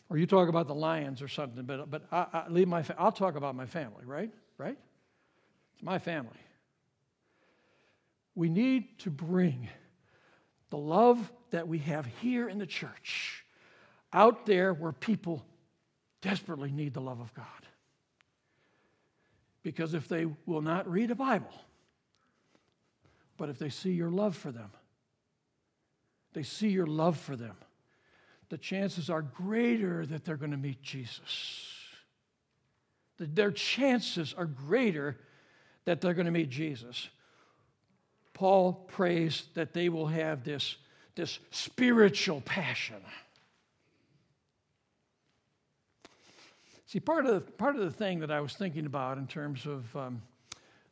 Or 0.10 0.18
you 0.18 0.26
talk 0.26 0.48
about 0.50 0.68
the 0.68 0.76
lions 0.76 1.22
or 1.22 1.28
something, 1.28 1.66
but, 1.66 1.90
but 1.90 2.04
I, 2.12 2.26
I 2.32 2.44
leave 2.50 2.68
my, 2.68 2.84
I'll 2.98 3.12
talk 3.12 3.36
about 3.36 3.56
my 3.56 3.66
family, 3.66 4.06
right? 4.06 4.32
Right? 4.58 4.78
It's 5.74 5.84
my 5.84 6.00
family. 6.00 6.40
We 8.36 8.50
need 8.50 9.00
to 9.00 9.10
bring 9.10 9.68
the 10.70 10.78
love 10.78 11.32
that 11.52 11.68
we 11.68 11.80
have 11.80 12.06
here 12.22 12.48
in 12.48 12.58
the 12.58 12.66
church 12.66 13.46
out 14.14 14.46
there 14.46 14.74
where 14.74 14.92
people 14.92 15.46
desperately 16.22 16.72
need 16.72 16.94
the 16.94 17.02
love 17.02 17.20
of 17.20 17.34
God. 17.34 17.46
Because 19.68 19.94
if 19.94 20.08
they 20.08 20.26
will 20.46 20.62
not 20.62 20.90
read 20.90 21.12
a 21.12 21.16
Bible, 21.16 21.52
but 23.36 23.50
if 23.50 23.60
they 23.60 23.68
see 23.68 23.92
your 23.92 24.10
love 24.10 24.34
for 24.34 24.50
them, 24.50 24.72
they 26.32 26.44
see 26.44 26.70
your 26.70 26.88
love 26.88 27.18
for 27.18 27.36
them, 27.36 27.58
the 28.48 28.58
chances 28.58 29.10
are 29.10 29.22
greater 29.22 30.06
that 30.06 30.24
they're 30.24 30.38
going 30.38 30.52
to 30.52 30.58
meet 30.58 30.82
Jesus. 30.82 31.74
Their 33.20 33.52
chances 33.52 34.34
are 34.38 34.46
greater 34.46 35.18
that 35.84 36.00
they're 36.00 36.14
going 36.14 36.28
to 36.28 36.32
meet 36.32 36.50
Jesus. 36.50 37.10
Paul 38.34 38.72
prays 38.72 39.48
that 39.56 39.74
they 39.74 39.90
will 39.90 40.08
have 40.08 40.46
this, 40.46 40.78
this 41.16 41.40
spiritual 41.52 42.40
passion. 42.40 43.04
See, 46.88 47.02
part 47.02 47.26
of, 47.26 47.34
the, 47.34 47.52
part 47.52 47.76
of 47.76 47.82
the 47.82 47.92
thing 47.92 48.22
that 48.22 48.32
I 48.32 48.40
was 48.40 48.54
thinking 48.54 48.86
about 48.86 49.18
in 49.18 49.28
terms 49.28 49.66
of, 49.66 49.94
um, 49.94 50.22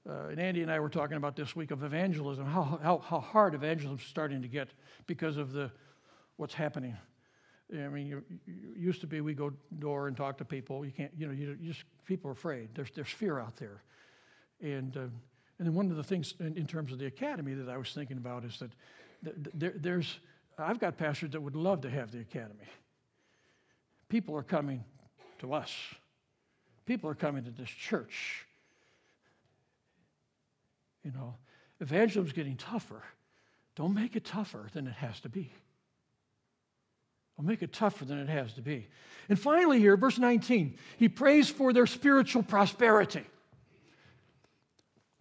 uh, 0.08 0.28
and 0.28 0.42
Andy 0.42 0.62
and 0.62 0.70
I 0.70 0.78
were 0.82 0.90
talking 0.90 1.16
about 1.16 1.38
this 1.38 1.56
week 1.56 1.72
of 1.72 1.84
evangelism, 1.84 2.46
how, 2.46 2.80
how, 2.84 2.98
how 2.98 3.22
hard 3.22 3.56
evangelism 3.56 3.98
is 3.98 4.06
starting 4.06 4.42
to 4.42 4.50
get 4.50 4.68
because 5.08 5.38
of 5.38 5.54
the, 5.54 5.72
what's 6.36 6.54
happening. 6.54 6.98
I 7.74 7.88
mean, 7.88 8.08
you, 8.08 8.24
you 8.46 8.74
used 8.78 9.00
to 9.02 9.08
be 9.08 9.22
we 9.22 9.34
go 9.34 9.54
door 9.80 10.10
and 10.10 10.18
talk 10.18 10.38
to 10.40 10.46
people. 10.46 10.86
You 10.86 10.92
can't, 10.92 11.12
you 11.18 11.28
know, 11.28 11.34
you, 11.34 11.58
you 11.62 11.72
just 11.72 11.86
people 12.06 12.30
are 12.30 12.34
afraid. 12.34 12.70
There's 12.76 12.92
there's 12.92 13.10
fear 13.10 13.40
out 13.40 13.56
there, 13.56 13.82
and 14.62 14.96
uh, 14.96 15.00
and 15.58 15.68
then 15.68 15.74
one 15.74 15.90
of 15.90 15.98
the 15.98 16.04
things 16.04 16.36
in, 16.40 16.56
in, 16.58 16.68
terms 16.68 16.92
of 16.92 17.00
the 17.00 17.08
academy 17.08 17.56
that 17.56 17.68
I 17.68 17.78
was 17.78 17.92
thinking 17.92 18.18
about 18.18 18.46
is 18.46 18.60
that 18.60 18.70
there, 19.56 19.74
there's 19.76 20.20
I've 20.60 20.78
got 20.78 20.96
pastors 20.96 21.32
that 21.32 21.42
would 21.42 21.56
love 21.56 21.82
to 21.82 21.90
have 21.90 22.12
the 22.12 22.20
academy. 22.20 22.68
People 24.10 24.38
are 24.38 24.44
coming 24.44 24.84
to 25.40 25.54
us. 25.54 25.72
People 26.86 27.10
are 27.10 27.16
coming 27.16 27.44
to 27.44 27.52
this 27.52 27.70
church. 27.70 28.46
You 31.04 31.12
know, 31.12 31.36
evangelism's 31.82 32.34
getting 32.34 32.58
tougher. 32.58 33.04
Don't 33.76 33.94
make 33.94 34.16
it 34.16 34.26
tougher 34.26 34.68
than 34.74 34.88
it 34.88 34.94
has 34.94 35.20
to 35.22 35.30
be. 35.30 35.52
Don't 37.38 37.48
make 37.48 37.62
it 37.62 37.74
tougher 37.74 38.06
than 38.06 38.20
it 38.20 38.30
has 38.30 38.54
to 38.54 38.62
be. 38.62 38.88
And 39.28 39.38
finally, 39.38 39.80
here, 39.80 39.98
verse 39.98 40.18
19, 40.18 40.78
he 40.98 41.10
prays 41.10 41.50
for 41.50 41.74
their 41.74 41.86
spiritual 41.86 42.44
prosperity. 42.44 43.24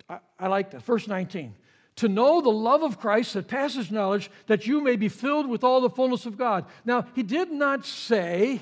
I, 0.09 0.18
I 0.38 0.49
like 0.49 0.70
that. 0.70 0.82
Verse 0.82 1.09
19 1.09 1.55
to 1.97 2.09
know 2.09 2.41
the 2.41 2.51
love 2.51 2.82
of 2.82 2.99
Christ 2.99 3.34
that 3.34 3.47
passes 3.47 3.91
knowledge, 3.91 4.30
that 4.47 4.66
you 4.66 4.80
may 4.80 4.97
be 4.97 5.09
filled 5.09 5.49
with 5.49 5.62
all 5.62 5.80
the 5.80 5.91
fullness 5.91 6.26
of 6.26 6.36
God. 6.36 6.64
Now, 6.84 7.07
he 7.14 7.22
did 7.22 7.53
not 7.53 7.86
say 7.86 8.61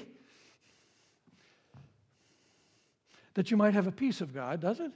that 3.35 3.51
you 3.51 3.57
might 3.57 3.74
have 3.74 3.87
a 3.87 3.93
piece 3.93 4.20
of 4.20 4.35
God, 4.35 4.61
does 4.61 4.80
it? 4.80 4.93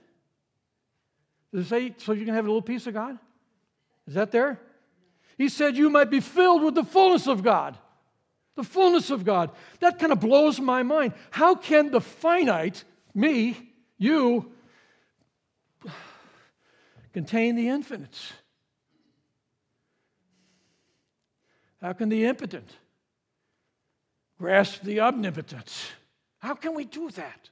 Does 1.52 1.66
it 1.66 1.68
say 1.68 1.94
so 1.98 2.12
you 2.12 2.24
can 2.24 2.34
have 2.34 2.44
a 2.44 2.48
little 2.48 2.62
piece 2.62 2.86
of 2.86 2.94
God? 2.94 3.18
Is 4.06 4.14
that 4.14 4.30
there? 4.30 4.60
He 5.38 5.48
said 5.48 5.76
you 5.76 5.90
might 5.90 6.10
be 6.10 6.20
filled 6.20 6.62
with 6.62 6.74
the 6.74 6.84
fullness 6.84 7.26
of 7.26 7.42
God. 7.42 7.76
The 8.54 8.64
fullness 8.64 9.10
of 9.10 9.24
God. 9.24 9.50
That 9.80 9.98
kind 9.98 10.12
of 10.12 10.20
blows 10.20 10.58
my 10.60 10.82
mind. 10.82 11.12
How 11.30 11.54
can 11.54 11.90
the 11.90 12.00
finite, 12.00 12.84
me, 13.14 13.56
you, 13.98 14.50
contain 17.12 17.56
the 17.56 17.68
infinite? 17.68 18.16
How 21.82 21.92
can 21.92 22.08
the 22.08 22.24
impotent 22.24 22.68
grasp 24.38 24.82
the 24.82 25.00
omnipotent? 25.00 25.72
How 26.38 26.54
can 26.54 26.74
we 26.74 26.84
do 26.84 27.10
that? 27.10 27.50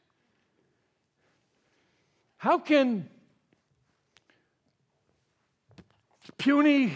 How 2.45 2.59
can 2.59 3.09
puny, 6.37 6.93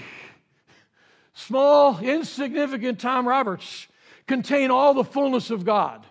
small, 1.32 1.99
insignificant 2.01 3.01
Tom 3.01 3.26
Roberts 3.26 3.86
contain 4.26 4.70
all 4.70 4.92
the 4.92 5.05
fullness 5.05 5.49
of 5.49 5.64
God? 5.64 6.03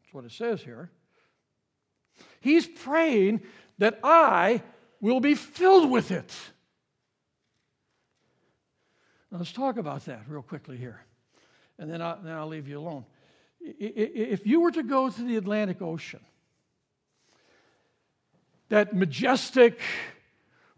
That's 0.00 0.12
what 0.12 0.24
it 0.24 0.32
says 0.32 0.62
here. 0.62 0.90
He's 2.40 2.66
praying 2.66 3.42
that 3.78 4.00
I 4.02 4.60
will 5.00 5.20
be 5.20 5.36
filled 5.36 5.92
with 5.92 6.10
it. 6.10 6.34
Now, 9.30 9.38
let's 9.38 9.52
talk 9.52 9.76
about 9.76 10.06
that 10.06 10.22
real 10.26 10.42
quickly 10.42 10.76
here, 10.76 11.02
and 11.78 11.88
then 11.88 12.02
I'll, 12.02 12.18
then 12.20 12.34
I'll 12.34 12.48
leave 12.48 12.66
you 12.66 12.80
alone. 12.80 13.04
If 13.60 14.44
you 14.44 14.60
were 14.60 14.72
to 14.72 14.82
go 14.82 15.08
to 15.08 15.22
the 15.22 15.36
Atlantic 15.36 15.80
Ocean, 15.80 16.18
that 18.68 18.94
majestic, 18.94 19.80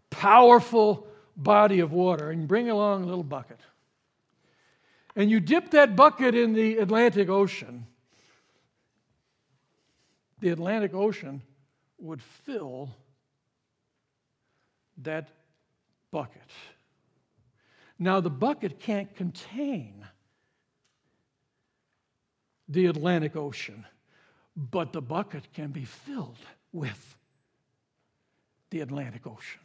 powerful 0.09 1.07
body 1.35 1.79
of 1.79 1.91
water, 1.91 2.29
and 2.31 2.47
bring 2.47 2.69
along 2.69 3.03
a 3.03 3.05
little 3.05 3.23
bucket, 3.23 3.59
and 5.15 5.29
you 5.29 5.39
dip 5.39 5.71
that 5.71 5.95
bucket 5.95 6.35
in 6.35 6.53
the 6.53 6.77
Atlantic 6.77 7.29
Ocean, 7.29 7.85
the 10.39 10.49
Atlantic 10.49 10.93
Ocean 10.93 11.41
would 11.99 12.21
fill 12.21 12.89
that 14.97 15.29
bucket. 16.11 16.49
Now, 17.99 18.19
the 18.19 18.29
bucket 18.29 18.79
can't 18.79 19.15
contain 19.15 20.05
the 22.67 22.87
Atlantic 22.87 23.35
Ocean, 23.35 23.85
but 24.55 24.93
the 24.93 25.01
bucket 25.01 25.53
can 25.53 25.71
be 25.71 25.85
filled 25.85 26.39
with 26.71 27.15
the 28.71 28.81
Atlantic 28.81 29.27
Ocean. 29.27 29.61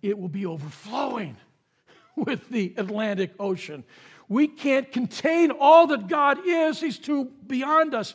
It 0.00 0.18
will 0.18 0.28
be 0.28 0.46
overflowing 0.46 1.36
with 2.16 2.48
the 2.48 2.72
Atlantic 2.76 3.32
Ocean. 3.38 3.84
We 4.28 4.48
can't 4.48 4.90
contain 4.90 5.50
all 5.50 5.88
that 5.88 6.08
God 6.08 6.38
is, 6.46 6.80
He's 6.80 6.98
too 6.98 7.30
beyond 7.46 7.94
us, 7.94 8.14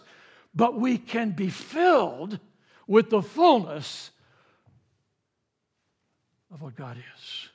but 0.55 0.79
we 0.79 0.97
can 0.97 1.31
be 1.31 1.49
filled 1.49 2.39
with 2.87 3.09
the 3.09 3.21
fullness 3.21 4.11
of 6.51 6.61
what 6.61 6.75
God 6.75 6.97
is. 6.97 7.49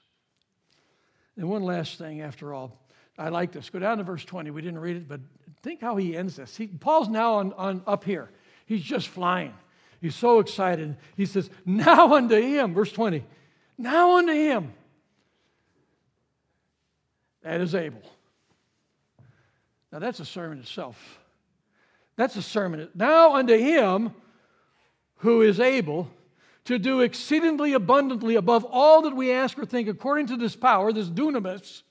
And 1.37 1.51
one 1.51 1.63
last 1.63 1.99
thing, 1.99 2.23
after 2.23 2.55
all, 2.55 2.79
I 3.19 3.29
like 3.29 3.53
this. 3.53 3.69
Go 3.69 3.79
down 3.79 3.99
to 3.99 4.05
verse 4.05 4.25
20. 4.25 4.51
We 4.51 4.63
didn't 4.63 4.79
read 4.79 4.97
it, 4.97 5.09
but 5.09 5.21
think 5.63 5.81
how 5.81 5.97
he 5.97 6.17
ends 6.17 6.37
this. 6.37 6.57
He, 6.57 6.67
Paul's 6.67 7.09
now 7.09 7.35
on, 7.35 7.53
on 7.55 7.83
up 7.87 8.05
here. 8.05 8.31
He's 8.65 8.83
just 8.83 9.09
flying. 9.09 9.53
He's 10.01 10.15
so 10.15 10.39
excited. 10.39 10.97
He 11.17 11.27
says, 11.27 11.51
Now 11.65 12.15
unto 12.15 12.41
him, 12.41 12.75
verse 12.75 12.93
20, 12.93 13.25
now 13.79 14.19
unto 14.19 14.33
him 14.33 14.73
that 17.43 17.61
is 17.61 17.75
able. 17.75 18.03
Now 19.93 20.01
that's 20.01 20.21
a 20.21 20.25
sermon 20.25 20.59
itself. 20.59 21.19
That's 22.17 22.37
a 22.37 22.43
sermon. 22.43 22.89
Now 22.95 23.35
unto 23.35 23.57
him 23.57 24.15
who 25.19 25.43
is 25.43 25.61
able 25.61 26.11
to 26.65 26.79
do 26.79 27.01
exceedingly 27.01 27.73
abundantly 27.75 28.35
above 28.35 28.65
all 28.65 29.03
that 29.03 29.15
we 29.15 29.33
ask 29.33 29.59
or 29.59 29.65
think, 29.65 29.89
according 29.89 30.27
to 30.27 30.37
this 30.37 30.57
power, 30.57 30.93
this 30.93 31.09
dunamis, 31.09 31.83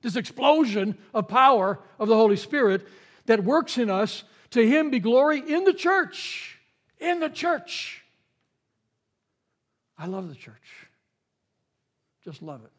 this 0.00 0.16
explosion 0.16 0.96
of 1.12 1.28
power 1.28 1.78
of 1.98 2.08
the 2.08 2.16
Holy 2.16 2.36
Spirit 2.36 2.86
that 3.26 3.44
works 3.44 3.78
in 3.78 3.90
us. 3.90 4.24
To 4.50 4.66
him 4.66 4.90
be 4.90 4.98
glory 4.98 5.38
in 5.38 5.64
the 5.64 5.72
church. 5.72 6.51
In 7.02 7.18
the 7.18 7.28
church. 7.28 8.04
I 9.98 10.06
love 10.06 10.28
the 10.28 10.36
church. 10.36 10.88
Just 12.24 12.42
love 12.42 12.60
it. 12.64 12.70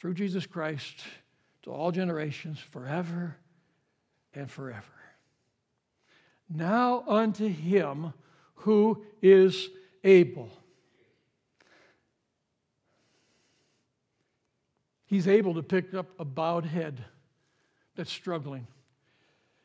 Through 0.00 0.14
Jesus 0.14 0.44
Christ 0.44 0.96
to 1.62 1.70
all 1.70 1.92
generations, 1.92 2.58
forever 2.58 3.36
and 4.34 4.50
forever. 4.50 4.82
Now 6.52 7.04
unto 7.06 7.46
him 7.48 8.12
who 8.54 9.04
is 9.22 9.68
able. 10.02 10.50
He's 15.06 15.28
able 15.28 15.54
to 15.54 15.62
pick 15.62 15.94
up 15.94 16.08
a 16.18 16.24
bowed 16.24 16.64
head 16.64 17.04
that's 17.94 18.10
struggling. 18.10 18.66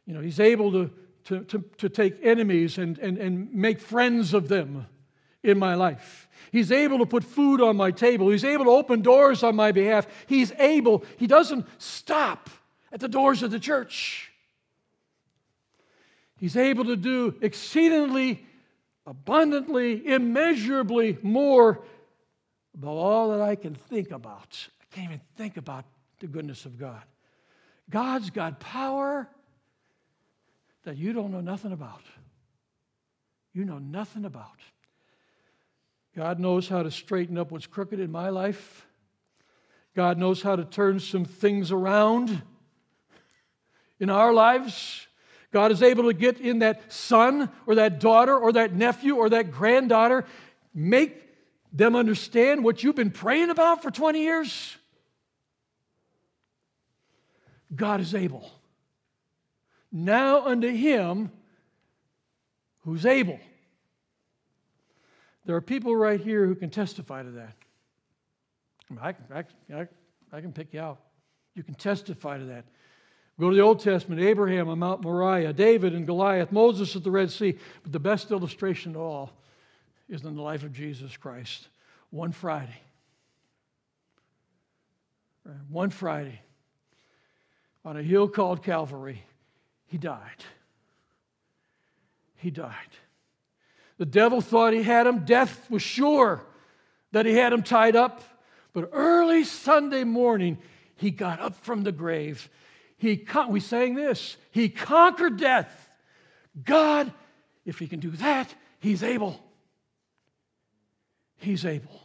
You 0.07 0.13
know, 0.13 0.21
he's 0.21 0.39
able 0.39 0.71
to, 0.71 0.91
to, 1.25 1.43
to, 1.43 1.63
to 1.77 1.89
take 1.89 2.17
enemies 2.23 2.77
and, 2.77 2.97
and, 2.97 3.17
and 3.17 3.53
make 3.53 3.79
friends 3.79 4.33
of 4.33 4.47
them 4.47 4.87
in 5.43 5.59
my 5.59 5.75
life. 5.75 6.29
He's 6.51 6.71
able 6.71 6.99
to 6.99 7.05
put 7.05 7.23
food 7.23 7.61
on 7.61 7.75
my 7.75 7.91
table. 7.91 8.29
He's 8.29 8.45
able 8.45 8.65
to 8.65 8.71
open 8.71 9.01
doors 9.01 9.43
on 9.43 9.55
my 9.55 9.73
behalf. 9.73 10.07
He's 10.25 10.53
able, 10.53 11.03
he 11.17 11.27
doesn't 11.27 11.67
stop 11.77 12.49
at 12.91 13.01
the 13.01 13.09
doors 13.09 13.43
of 13.43 13.51
the 13.51 13.59
church. 13.59 14.31
He's 16.37 16.55
able 16.55 16.85
to 16.85 16.95
do 16.95 17.35
exceedingly, 17.41 18.45
abundantly, 19.05 20.07
immeasurably 20.07 21.17
more 21.21 21.83
above 22.75 22.97
all 22.97 23.31
that 23.31 23.41
I 23.41 23.55
can 23.55 23.75
think 23.75 24.11
about. 24.11 24.67
I 24.81 24.95
can't 24.95 25.07
even 25.07 25.21
think 25.35 25.57
about 25.57 25.83
the 26.19 26.27
goodness 26.27 26.65
of 26.65 26.77
God. 26.77 27.01
God's 27.89 28.29
got 28.29 28.59
power 28.59 29.27
that 30.87 30.95
you 30.95 31.11
don't 31.11 31.33
know 31.33 31.41
nothing 31.41 31.73
about. 31.73 32.01
You 33.51 33.65
know 33.65 33.77
nothing 33.77 34.23
about. 34.23 34.55
God 36.15 36.39
knows 36.39 36.69
how 36.69 36.81
to 36.81 36.89
straighten 36.89 37.37
up 37.37 37.51
what's 37.51 37.67
crooked 37.67 37.99
in 37.99 38.09
my 38.09 38.29
life. 38.29 38.87
God 39.97 40.17
knows 40.17 40.41
how 40.41 40.55
to 40.55 40.63
turn 40.63 41.01
some 41.01 41.25
things 41.25 41.73
around 41.73 42.41
in 43.99 44.09
our 44.09 44.31
lives. 44.31 45.05
God 45.51 45.73
is 45.73 45.83
able 45.83 46.05
to 46.05 46.13
get 46.13 46.39
in 46.39 46.59
that 46.59 46.93
son 46.93 47.51
or 47.65 47.75
that 47.75 47.99
daughter 47.99 48.37
or 48.37 48.53
that 48.53 48.73
nephew 48.73 49.17
or 49.17 49.29
that 49.31 49.51
granddaughter, 49.51 50.23
make 50.73 51.21
them 51.73 51.97
understand 51.97 52.63
what 52.63 52.81
you've 52.81 52.95
been 52.95 53.11
praying 53.11 53.49
about 53.49 53.83
for 53.83 53.91
20 53.91 54.21
years. 54.21 54.77
God 57.75 57.99
is 57.99 58.15
able. 58.15 58.49
Now 59.91 60.45
unto 60.45 60.69
him 60.69 61.31
who's 62.83 63.05
able. 63.05 63.39
There 65.45 65.55
are 65.55 65.61
people 65.61 65.95
right 65.95 66.19
here 66.19 66.45
who 66.45 66.55
can 66.55 66.69
testify 66.69 67.23
to 67.23 67.31
that. 67.31 67.55
I, 69.01 69.15
I, 69.33 69.43
I, 69.73 69.87
I 70.31 70.41
can 70.41 70.51
pick 70.51 70.73
you 70.73 70.81
out. 70.81 70.99
You 71.55 71.63
can 71.63 71.75
testify 71.75 72.37
to 72.37 72.45
that. 72.45 72.65
Go 73.39 73.49
to 73.49 73.55
the 73.55 73.61
Old 73.61 73.79
Testament 73.79 74.21
Abraham 74.21 74.67
on 74.67 74.79
Mount 74.79 75.03
Moriah, 75.03 75.53
David 75.53 75.93
and 75.93 76.05
Goliath, 76.05 76.51
Moses 76.51 76.95
at 76.95 77.03
the 77.03 77.11
Red 77.11 77.31
Sea. 77.31 77.57
But 77.83 77.91
the 77.91 77.99
best 77.99 78.31
illustration 78.31 78.95
of 78.95 79.01
all 79.01 79.31
is 80.09 80.23
in 80.23 80.35
the 80.35 80.41
life 80.41 80.63
of 80.63 80.73
Jesus 80.73 81.15
Christ. 81.17 81.67
One 82.09 82.31
Friday. 82.31 82.81
One 85.69 85.91
Friday, 85.91 86.41
on 87.85 87.95
a 87.95 88.03
hill 88.03 88.27
called 88.27 88.63
Calvary, 88.63 89.23
he 89.87 89.97
died. 89.97 90.43
He 92.35 92.51
died. 92.51 92.73
The 93.97 94.05
devil 94.05 94.41
thought 94.41 94.73
he 94.73 94.83
had 94.83 95.07
him. 95.07 95.25
Death 95.25 95.69
was 95.71 95.81
sure 95.81 96.45
that 97.11 97.25
he 97.25 97.33
had 97.33 97.51
him 97.51 97.63
tied 97.63 97.95
up. 97.95 98.21
But 98.73 98.89
early 98.93 99.43
Sunday 99.43 100.03
morning, 100.03 100.59
he 100.95 101.09
got 101.09 101.39
up 101.39 101.55
from 101.55 101.83
the 101.83 101.91
grave 101.91 102.49
he 102.97 103.15
con- 103.17 103.51
we 103.51 103.59
sang 103.59 103.93
this. 103.93 104.37
He 104.51 104.69
conquered 104.69 105.37
death. 105.37 105.89
God, 106.63 107.13
if 107.63 107.77
he 107.77 107.87
can 107.87 107.99
do 107.99 108.09
that, 108.11 108.53
he's 108.79 109.03
able. 109.03 109.39
He's 111.37 111.63
able. 111.63 112.01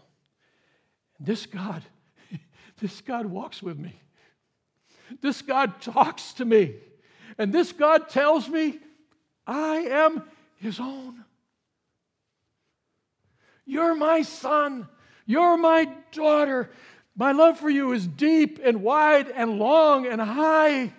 This 1.18 1.47
God, 1.47 1.83
this 2.80 3.01
God 3.01 3.26
walks 3.26 3.62
with 3.62 3.78
me. 3.78 3.99
This 5.22 5.41
God 5.41 5.80
talks 5.80 6.35
to 6.35 6.45
me. 6.45 6.74
And 7.39 7.53
this 7.53 7.72
God 7.72 8.09
tells 8.09 8.49
me 8.49 8.78
I 9.47 9.76
am 9.78 10.22
his 10.57 10.78
own. 10.78 11.24
You're 13.64 13.95
my 13.95 14.22
son. 14.22 14.89
You're 15.26 15.57
my 15.57 15.89
daughter. 16.12 16.70
My 17.16 17.33
love 17.33 17.59
for 17.59 17.70
you 17.70 17.93
is 17.93 18.07
deep 18.07 18.61
and 18.62 18.83
wide 18.83 19.28
and 19.28 19.59
long 19.59 20.07
and 20.07 20.20
high. 20.20 20.93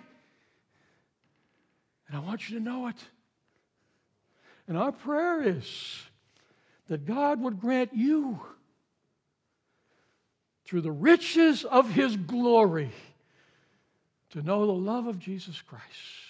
And 2.08 2.16
I 2.16 2.18
want 2.18 2.48
you 2.48 2.58
to 2.58 2.64
know 2.64 2.88
it. 2.88 2.96
And 4.66 4.78
our 4.78 4.92
prayer 4.92 5.42
is 5.42 6.02
that 6.88 7.06
God 7.06 7.40
would 7.40 7.60
grant 7.60 7.90
you, 7.94 8.40
through 10.64 10.80
the 10.80 10.92
riches 10.92 11.64
of 11.64 11.90
His 11.90 12.16
glory, 12.16 12.90
to 14.30 14.42
know 14.42 14.66
the 14.66 14.72
love 14.72 15.06
of 15.06 15.18
Jesus 15.18 15.60
Christ. 15.60 16.23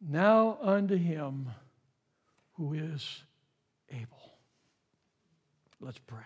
Now 0.00 0.58
unto 0.62 0.96
him 0.96 1.50
who 2.54 2.74
is 2.74 3.22
able. 3.90 4.34
Let's 5.80 5.98
pray. 5.98 6.18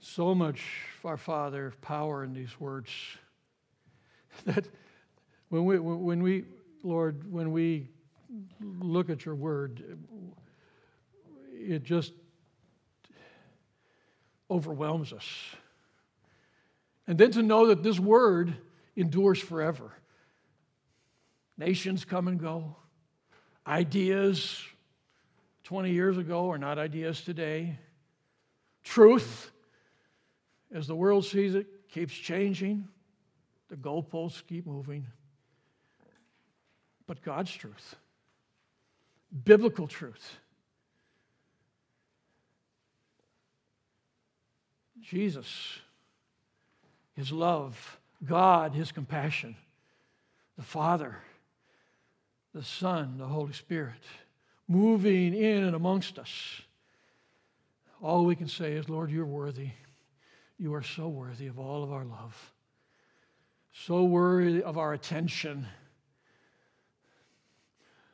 So 0.00 0.34
much, 0.34 0.62
our 1.04 1.16
Father, 1.16 1.72
power 1.82 2.24
in 2.24 2.32
these 2.32 2.58
words 2.58 2.90
that 4.44 4.66
when 5.50 5.64
we, 5.64 5.78
when 5.78 6.22
we, 6.22 6.44
Lord, 6.82 7.30
when 7.30 7.52
we 7.52 7.90
look 8.60 9.10
at 9.10 9.24
your 9.24 9.34
word, 9.34 9.98
it 11.52 11.82
just 11.84 12.12
overwhelms 14.50 15.12
us. 15.12 15.26
And 17.10 17.18
then 17.18 17.32
to 17.32 17.42
know 17.42 17.66
that 17.66 17.82
this 17.82 17.98
word 17.98 18.54
endures 18.94 19.40
forever. 19.40 19.90
Nations 21.58 22.04
come 22.04 22.28
and 22.28 22.38
go. 22.38 22.76
Ideas 23.66 24.62
20 25.64 25.90
years 25.90 26.18
ago 26.18 26.52
are 26.52 26.56
not 26.56 26.78
ideas 26.78 27.20
today. 27.22 27.80
Truth, 28.84 29.50
as 30.72 30.86
the 30.86 30.94
world 30.94 31.24
sees 31.24 31.56
it, 31.56 31.66
keeps 31.88 32.14
changing. 32.14 32.86
The 33.70 33.76
goalposts 33.76 34.46
keep 34.46 34.64
moving. 34.64 35.04
But 37.08 37.22
God's 37.22 37.50
truth, 37.50 37.96
biblical 39.42 39.88
truth, 39.88 40.36
Jesus, 45.00 45.80
His 47.20 47.30
love, 47.30 48.00
God, 48.24 48.72
His 48.72 48.92
compassion, 48.92 49.54
the 50.56 50.62
Father, 50.62 51.18
the 52.54 52.64
Son, 52.64 53.18
the 53.18 53.26
Holy 53.26 53.52
Spirit, 53.52 54.00
moving 54.66 55.34
in 55.34 55.64
and 55.64 55.76
amongst 55.76 56.18
us. 56.18 56.62
All 58.02 58.24
we 58.24 58.34
can 58.36 58.48
say 58.48 58.72
is, 58.72 58.88
Lord, 58.88 59.10
you're 59.10 59.26
worthy. 59.26 59.68
You 60.56 60.72
are 60.72 60.82
so 60.82 61.08
worthy 61.08 61.46
of 61.46 61.58
all 61.58 61.84
of 61.84 61.92
our 61.92 62.06
love, 62.06 62.52
so 63.70 64.02
worthy 64.04 64.62
of 64.62 64.78
our 64.78 64.94
attention, 64.94 65.66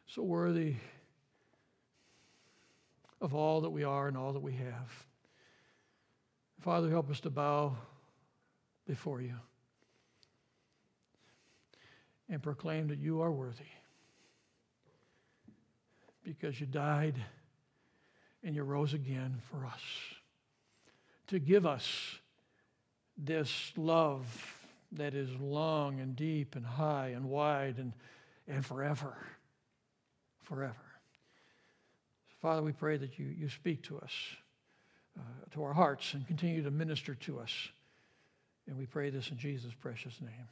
so 0.08 0.22
worthy 0.22 0.74
of 3.20 3.36
all 3.36 3.60
that 3.60 3.70
we 3.70 3.84
are 3.84 4.08
and 4.08 4.16
all 4.16 4.32
that 4.32 4.42
we 4.42 4.54
have. 4.54 5.06
Father, 6.58 6.90
help 6.90 7.08
us 7.08 7.20
to 7.20 7.30
bow 7.30 7.76
before 8.86 9.20
you 9.20 9.34
and 12.28 12.42
proclaim 12.42 12.88
that 12.88 12.98
you 12.98 13.20
are 13.20 13.30
worthy 13.30 13.64
because 16.24 16.60
you 16.60 16.66
died 16.66 17.14
and 18.42 18.54
you 18.54 18.62
rose 18.62 18.94
again 18.94 19.40
for 19.50 19.64
us 19.66 19.80
to 21.28 21.38
give 21.38 21.66
us 21.66 22.16
this 23.16 23.72
love 23.76 24.26
that 24.92 25.14
is 25.14 25.30
long 25.40 26.00
and 26.00 26.14
deep 26.16 26.54
and 26.54 26.64
high 26.64 27.08
and 27.08 27.24
wide 27.24 27.78
and, 27.78 27.92
and 28.46 28.64
forever. 28.64 29.16
Forever. 30.42 30.74
Father, 32.40 32.62
we 32.62 32.72
pray 32.72 32.96
that 32.96 33.18
you, 33.18 33.26
you 33.26 33.48
speak 33.48 33.82
to 33.84 33.98
us 33.98 34.12
uh, 35.18 35.22
to 35.52 35.62
our 35.64 35.72
hearts 35.72 36.14
and 36.14 36.26
continue 36.26 36.62
to 36.62 36.70
minister 36.70 37.14
to 37.14 37.40
us. 37.40 37.50
And 38.66 38.76
we 38.76 38.86
pray 38.86 39.10
this 39.10 39.30
in 39.30 39.38
Jesus' 39.38 39.72
precious 39.80 40.20
name. 40.20 40.48